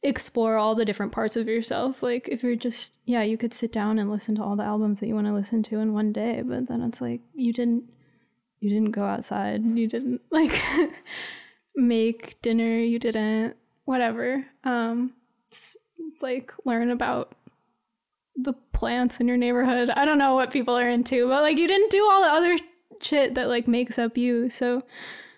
explore 0.04 0.56
all 0.56 0.74
the 0.74 0.84
different 0.84 1.12
parts 1.12 1.34
of 1.36 1.48
yourself. 1.48 2.02
Like 2.02 2.28
if 2.28 2.42
you're 2.44 2.54
just 2.56 3.00
yeah, 3.06 3.22
you 3.22 3.36
could 3.36 3.54
sit 3.54 3.72
down 3.72 3.98
and 3.98 4.10
listen 4.10 4.34
to 4.36 4.42
all 4.42 4.54
the 4.54 4.62
albums 4.62 5.00
that 5.00 5.08
you 5.08 5.14
want 5.14 5.26
to 5.26 5.32
listen 5.32 5.62
to 5.64 5.78
in 5.78 5.94
one 5.94 6.12
day, 6.12 6.42
but 6.44 6.68
then 6.68 6.82
it's 6.82 7.00
like 7.00 7.22
you 7.34 7.52
didn't 7.52 7.84
you 8.60 8.70
didn't 8.70 8.92
go 8.92 9.04
outside. 9.04 9.64
You 9.64 9.88
didn't 9.88 10.20
like 10.30 10.52
make 11.74 12.40
dinner, 12.42 12.78
you 12.78 12.98
didn't 12.98 13.56
whatever. 13.84 14.44
Um 14.62 15.14
like 16.20 16.52
learn 16.64 16.90
about 16.90 17.34
the 18.36 18.52
plants 18.72 19.20
in 19.20 19.28
your 19.28 19.36
neighborhood. 19.36 19.90
I 19.90 20.04
don't 20.04 20.18
know 20.18 20.34
what 20.34 20.50
people 20.50 20.76
are 20.76 20.88
into, 20.88 21.28
but 21.28 21.42
like 21.42 21.58
you 21.58 21.68
didn't 21.68 21.90
do 21.90 22.04
all 22.10 22.22
the 22.22 22.28
other 22.28 22.58
shit 23.00 23.34
that 23.36 23.48
like 23.48 23.66
makes 23.68 23.98
up 23.98 24.18
you. 24.18 24.50
So 24.50 24.82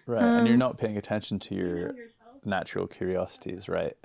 right, 0.07 0.23
and 0.23 0.41
Um, 0.41 0.47
you're 0.47 0.57
not 0.57 0.79
paying 0.79 0.97
attention 0.97 1.39
to 1.41 1.55
your 1.55 1.95
natural 2.45 2.87
curiosities, 2.87 3.69
right? 3.69 3.97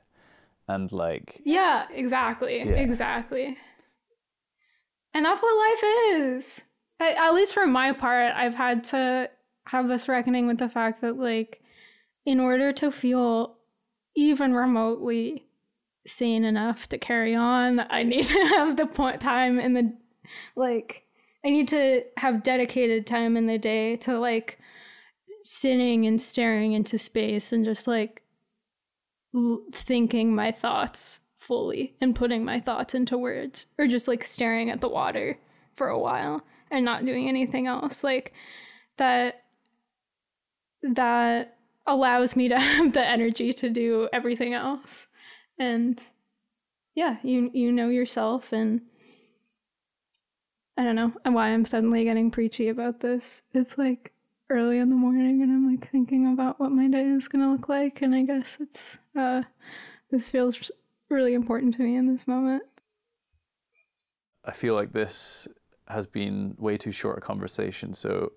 And 0.73 0.91
like 0.91 1.41
Yeah, 1.43 1.87
exactly. 1.91 2.59
Yeah. 2.59 2.71
Exactly. 2.71 3.57
And 5.13 5.25
that's 5.25 5.41
what 5.41 5.69
life 5.69 5.83
is. 6.15 6.61
I, 6.99 7.13
at 7.13 7.33
least 7.33 7.53
for 7.53 7.67
my 7.67 7.91
part, 7.93 8.33
I've 8.35 8.55
had 8.55 8.83
to 8.85 9.29
have 9.67 9.87
this 9.87 10.07
reckoning 10.07 10.47
with 10.47 10.57
the 10.57 10.69
fact 10.69 11.01
that, 11.01 11.17
like, 11.17 11.61
in 12.25 12.39
order 12.39 12.71
to 12.73 12.91
feel 12.91 13.57
even 14.15 14.53
remotely 14.53 15.47
sane 16.05 16.45
enough 16.45 16.87
to 16.89 16.97
carry 16.97 17.35
on, 17.35 17.79
I 17.89 18.03
need 18.11 18.25
to 18.25 18.45
have 18.47 18.77
the 18.77 18.85
point 18.85 19.19
time 19.19 19.59
in 19.59 19.73
the, 19.73 19.93
like, 20.55 21.05
I 21.43 21.49
need 21.49 21.67
to 21.69 22.03
have 22.17 22.43
dedicated 22.43 23.07
time 23.07 23.35
in 23.35 23.47
the 23.47 23.57
day 23.57 23.95
to, 23.97 24.19
like, 24.19 24.59
sitting 25.43 26.05
and 26.05 26.21
staring 26.21 26.73
into 26.73 26.97
space 26.97 27.51
and 27.51 27.65
just, 27.65 27.87
like, 27.87 28.21
thinking 29.71 30.35
my 30.35 30.51
thoughts 30.51 31.21
fully 31.35 31.95
and 32.01 32.15
putting 32.15 32.45
my 32.45 32.59
thoughts 32.59 32.93
into 32.93 33.17
words 33.17 33.67
or 33.77 33.87
just 33.87 34.07
like 34.07 34.23
staring 34.23 34.69
at 34.69 34.81
the 34.81 34.89
water 34.89 35.37
for 35.73 35.87
a 35.87 35.97
while 35.97 36.43
and 36.69 36.85
not 36.85 37.05
doing 37.05 37.27
anything 37.27 37.65
else 37.65 38.03
like 38.03 38.33
that 38.97 39.43
that 40.83 41.57
allows 41.87 42.35
me 42.35 42.47
to 42.47 42.59
have 42.59 42.93
the 42.93 43.05
energy 43.05 43.53
to 43.53 43.69
do 43.69 44.07
everything 44.13 44.53
else. 44.53 45.07
And 45.57 46.01
yeah 46.95 47.17
you 47.23 47.49
you 47.53 47.71
know 47.71 47.89
yourself 47.89 48.51
and 48.51 48.81
i 50.77 50.83
don't 50.83 50.95
know 50.95 51.13
why 51.23 51.49
i'm 51.49 51.65
suddenly 51.65 52.03
getting 52.03 52.31
preachy 52.31 52.67
about 52.67 52.99
this. 52.99 53.43
It's 53.53 53.77
like 53.77 54.13
early 54.51 54.77
in 54.77 54.89
the 54.89 54.95
morning 54.95 55.41
and 55.41 55.51
i'm 55.51 55.71
like 55.71 55.89
thinking 55.89 56.31
about 56.31 56.59
what 56.59 56.71
my 56.71 56.87
day 56.87 57.03
is 57.03 57.27
going 57.27 57.43
to 57.43 57.51
look 57.51 57.69
like 57.69 58.01
and 58.01 58.13
i 58.13 58.21
guess 58.21 58.57
it's 58.59 58.99
uh 59.15 59.41
this 60.11 60.29
feels 60.29 60.69
really 61.09 61.33
important 61.33 61.73
to 61.73 61.81
me 61.81 61.95
in 61.95 62.05
this 62.07 62.27
moment 62.27 62.63
I 64.43 64.51
feel 64.51 64.73
like 64.73 64.91
this 64.91 65.47
has 65.87 66.07
been 66.07 66.55
way 66.57 66.77
too 66.77 66.91
short 66.91 67.17
a 67.17 67.21
conversation, 67.21 67.93
so 67.93 68.31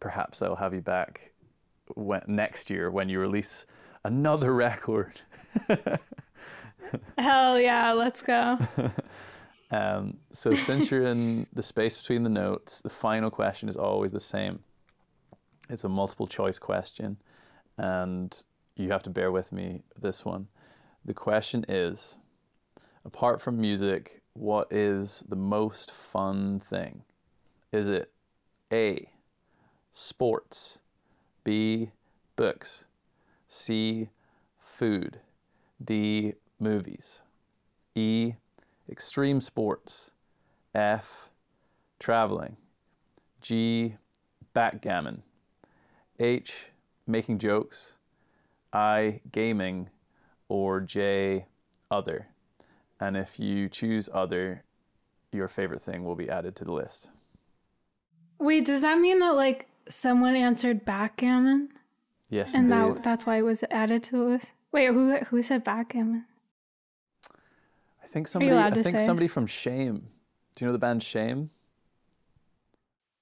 perhaps 0.00 0.42
I'll 0.42 0.56
have 0.56 0.74
you 0.74 0.80
back 0.80 1.32
when, 1.94 2.22
next 2.26 2.70
year 2.70 2.90
when 2.90 3.08
you 3.08 3.20
release 3.20 3.66
another 4.04 4.52
record. 4.66 5.20
hell 7.18 7.60
yeah 7.60 7.92
let's 7.92 8.22
go 8.22 8.58
Um, 9.70 10.16
so 10.32 10.54
since 10.54 10.90
you're 10.90 11.06
in 11.06 11.46
the 11.52 11.62
space 11.62 11.94
between 11.94 12.22
the 12.22 12.30
notes, 12.30 12.80
the 12.80 12.88
final 12.88 13.30
question 13.30 13.68
is 13.68 13.76
always 13.76 14.12
the 14.12 14.18
same. 14.18 14.60
It's 15.68 15.84
a 15.84 15.88
multiple 15.88 16.26
choice 16.26 16.58
question, 16.58 17.18
and 17.76 18.42
you 18.74 18.90
have 18.90 19.02
to 19.02 19.10
bear 19.10 19.30
with 19.30 19.52
me 19.52 19.82
this 20.00 20.24
one. 20.24 20.48
The 21.04 21.14
question 21.14 21.64
is, 21.68 22.16
apart 23.04 23.42
from 23.42 23.60
music, 23.60 24.22
what 24.32 24.72
is 24.72 25.24
the 25.28 25.36
most 25.36 25.90
fun 25.90 26.60
thing? 26.60 27.02
Is 27.70 27.88
it 27.88 28.10
A, 28.72 29.10
sports, 29.92 30.78
B, 31.44 31.90
books, 32.36 32.86
C, 33.48 34.08
food, 34.58 35.20
D, 35.84 36.34
movies, 36.58 37.20
E, 37.94 38.34
extreme 38.88 39.40
sports, 39.40 40.12
F, 40.74 41.28
traveling, 41.98 42.56
G, 43.42 43.96
backgammon, 44.54 45.22
H, 46.18 46.66
making 47.06 47.38
jokes, 47.38 47.94
I, 48.72 49.20
gaming, 49.30 49.88
or 50.48 50.80
J, 50.80 51.46
other. 51.90 52.28
And 53.00 53.16
if 53.16 53.38
you 53.38 53.68
choose 53.68 54.08
other, 54.12 54.64
your 55.32 55.48
favorite 55.48 55.82
thing 55.82 56.04
will 56.04 56.16
be 56.16 56.28
added 56.28 56.56
to 56.56 56.64
the 56.64 56.72
list. 56.72 57.10
wait 58.38 58.64
does 58.66 58.80
that 58.80 58.98
mean 58.98 59.18
that 59.20 59.34
like 59.36 59.68
someone 59.88 60.34
answered 60.36 60.84
backgammon 60.84 61.68
Yes, 62.30 62.52
and 62.54 62.70
indeed. 62.70 62.96
that 62.96 63.02
that's 63.04 63.24
why 63.26 63.36
it 63.38 63.42
was 63.42 63.64
added 63.70 64.02
to 64.04 64.12
the 64.12 64.22
list 64.22 64.52
wait 64.72 64.86
who 64.88 65.16
who 65.30 65.40
said 65.42 65.64
backgammon 65.64 66.24
I 68.02 68.06
think 68.06 68.26
somebody. 68.28 68.52
I 68.54 68.70
think 68.70 68.96
say? 68.98 69.04
somebody 69.04 69.28
from 69.28 69.46
Shame. 69.46 70.08
Do 70.54 70.64
you 70.64 70.66
know 70.68 70.72
the 70.72 70.78
band 70.78 71.02
Shame? 71.02 71.50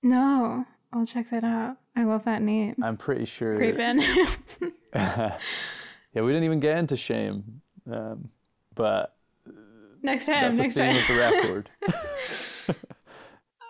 no 0.02 0.64
i'll 0.92 1.06
check 1.06 1.30
that 1.30 1.44
out 1.44 1.76
i 1.96 2.04
love 2.04 2.24
that 2.24 2.42
name 2.42 2.76
I'm 2.82 2.96
pretty 2.96 3.24
sure. 3.24 3.56
great 3.56 3.76
band 3.78 4.02
yeah, 4.94 6.22
we 6.22 6.32
didn't 6.32 6.44
even 6.44 6.60
get 6.60 6.78
into 6.78 6.96
Shame, 6.96 7.60
um, 7.90 8.30
but 8.74 9.14
next 10.02 10.26
time 10.26 10.40
that's 10.40 10.58
next 10.58 10.76
theme 10.76 10.94
time 10.94 10.96
of 10.96 11.06
the 11.08 11.14
record. 11.14 11.70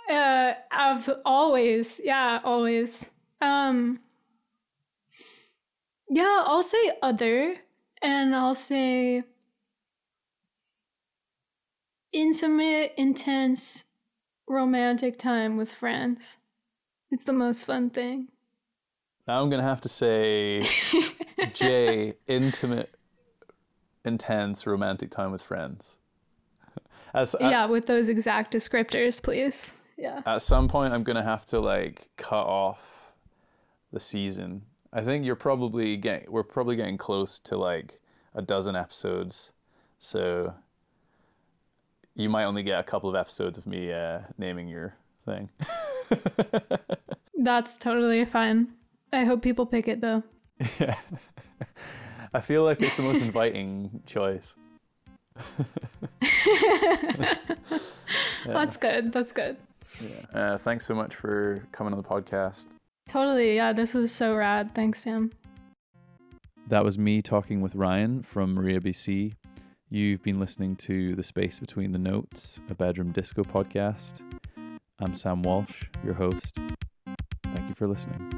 Uh, 0.09 0.55
abs- 0.71 1.11
always, 1.25 2.01
yeah, 2.05 2.39
always. 2.45 3.11
Um, 3.41 3.99
yeah, 6.09 6.45
I'll 6.47 6.63
say 6.63 6.93
other, 7.03 7.57
and 8.01 8.35
I'll 8.35 8.55
say 8.55 9.25
intimate, 12.13 12.95
intense, 12.97 13.87
romantic 14.47 15.19
time 15.19 15.57
with 15.57 15.73
friends. 15.73 16.39
It's 17.17 17.25
the 17.25 17.33
most 17.33 17.65
fun 17.65 17.89
thing. 17.89 18.29
now 19.27 19.41
I'm 19.41 19.49
gonna 19.49 19.63
have 19.63 19.81
to 19.81 19.89
say 19.89 20.69
J, 21.55 22.13
intimate, 22.27 22.95
intense, 24.05 24.67
romantic 24.67 25.11
time 25.11 25.33
with 25.33 25.41
friends. 25.41 25.97
As, 27.15 27.35
at- 27.37 27.41
yeah, 27.41 27.65
with 27.65 27.87
those 27.87 28.11
exact 28.11 28.53
descriptors, 28.53 29.23
please. 29.23 29.73
Yeah. 29.97 30.21
at 30.27 30.43
some 30.43 30.69
point 30.69 30.93
I'm 30.93 31.05
gonna 31.05 31.23
have 31.23 31.47
to 31.47 31.59
like 31.59 32.11
cut 32.19 32.45
off 32.45 33.15
the 33.95 33.99
season 33.99 34.67
I 34.93 35.03
think 35.03 35.25
you're 35.25 35.37
probably 35.37 35.97
getting 35.97 36.31
we're 36.31 36.43
probably 36.43 36.77
getting 36.77 36.99
close 36.99 37.39
to 37.41 37.57
like 37.57 37.99
a 38.35 38.43
dozen 38.43 38.77
episodes, 38.77 39.53
so 39.99 40.53
you 42.15 42.29
might 42.29 42.45
only 42.45 42.63
get 42.63 42.79
a 42.79 42.83
couple 42.83 43.09
of 43.09 43.17
episodes 43.17 43.57
of 43.57 43.67
me 43.67 43.91
uh, 43.91 44.19
naming 44.37 44.69
your 44.69 44.97
thing. 45.27 45.51
That's 47.39 47.77
totally 47.77 48.25
fine. 48.25 48.69
I 49.13 49.25
hope 49.25 49.43
people 49.43 49.67
pick 49.67 49.89
it 49.89 50.01
though. 50.01 50.23
yeah, 50.81 50.97
I 52.33 52.41
feel 52.41 52.65
like 52.65 52.81
it's 52.81 52.97
the 52.97 53.03
most 53.03 53.23
inviting 53.23 54.01
choice. 54.07 54.57
That's 58.47 58.77
good. 58.77 59.13
That's 59.13 59.33
good. 59.33 59.57
Yeah. 60.01 60.41
Uh, 60.41 60.59
thanks 60.59 60.87
so 60.87 60.95
much 60.95 61.15
for 61.15 61.67
coming 61.73 61.93
on 61.93 62.01
the 62.01 62.09
podcast. 62.09 62.67
Totally. 63.09 63.57
Yeah, 63.57 63.73
this 63.73 63.95
was 63.95 64.13
so 64.13 64.35
rad. 64.35 64.75
Thanks, 64.75 65.01
Sam. 65.01 65.33
That 66.69 66.85
was 66.85 66.99
me 66.99 67.23
talking 67.23 67.61
with 67.61 67.75
Rian 67.75 68.25
from 68.25 68.55
Maria 68.55 68.81
BC. 68.81 69.35
You've 69.89 70.23
been 70.23 70.41
listening 70.41 70.75
to 70.77 71.15
The 71.15 71.23
Space 71.23 71.61
Between 71.61 71.93
the 71.93 71.99
Notes, 71.99 72.59
a 72.69 72.75
bedroom 72.75 73.13
disco 73.13 73.45
podcast. 73.45 74.15
I'm 74.99 75.13
Sam 75.13 75.43
Walsh, 75.43 75.85
your 76.03 76.15
host. 76.15 76.57
Thank 77.45 77.69
you 77.69 77.75
for 77.75 77.87
listening. 77.87 78.33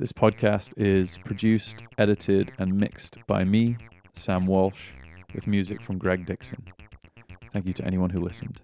This 0.00 0.12
podcast 0.12 0.72
is 0.76 1.16
produced, 1.18 1.84
edited, 1.96 2.50
and 2.58 2.76
mixed 2.76 3.18
by 3.28 3.44
me, 3.44 3.76
Sam 4.14 4.46
Walsh, 4.46 4.90
with 5.32 5.46
music 5.46 5.80
from 5.80 5.98
Greg 5.98 6.26
Dixon. 6.26 6.64
Thank 7.54 7.66
you 7.66 7.72
to 7.74 7.86
anyone 7.86 8.10
who 8.10 8.18
listened. 8.18 8.60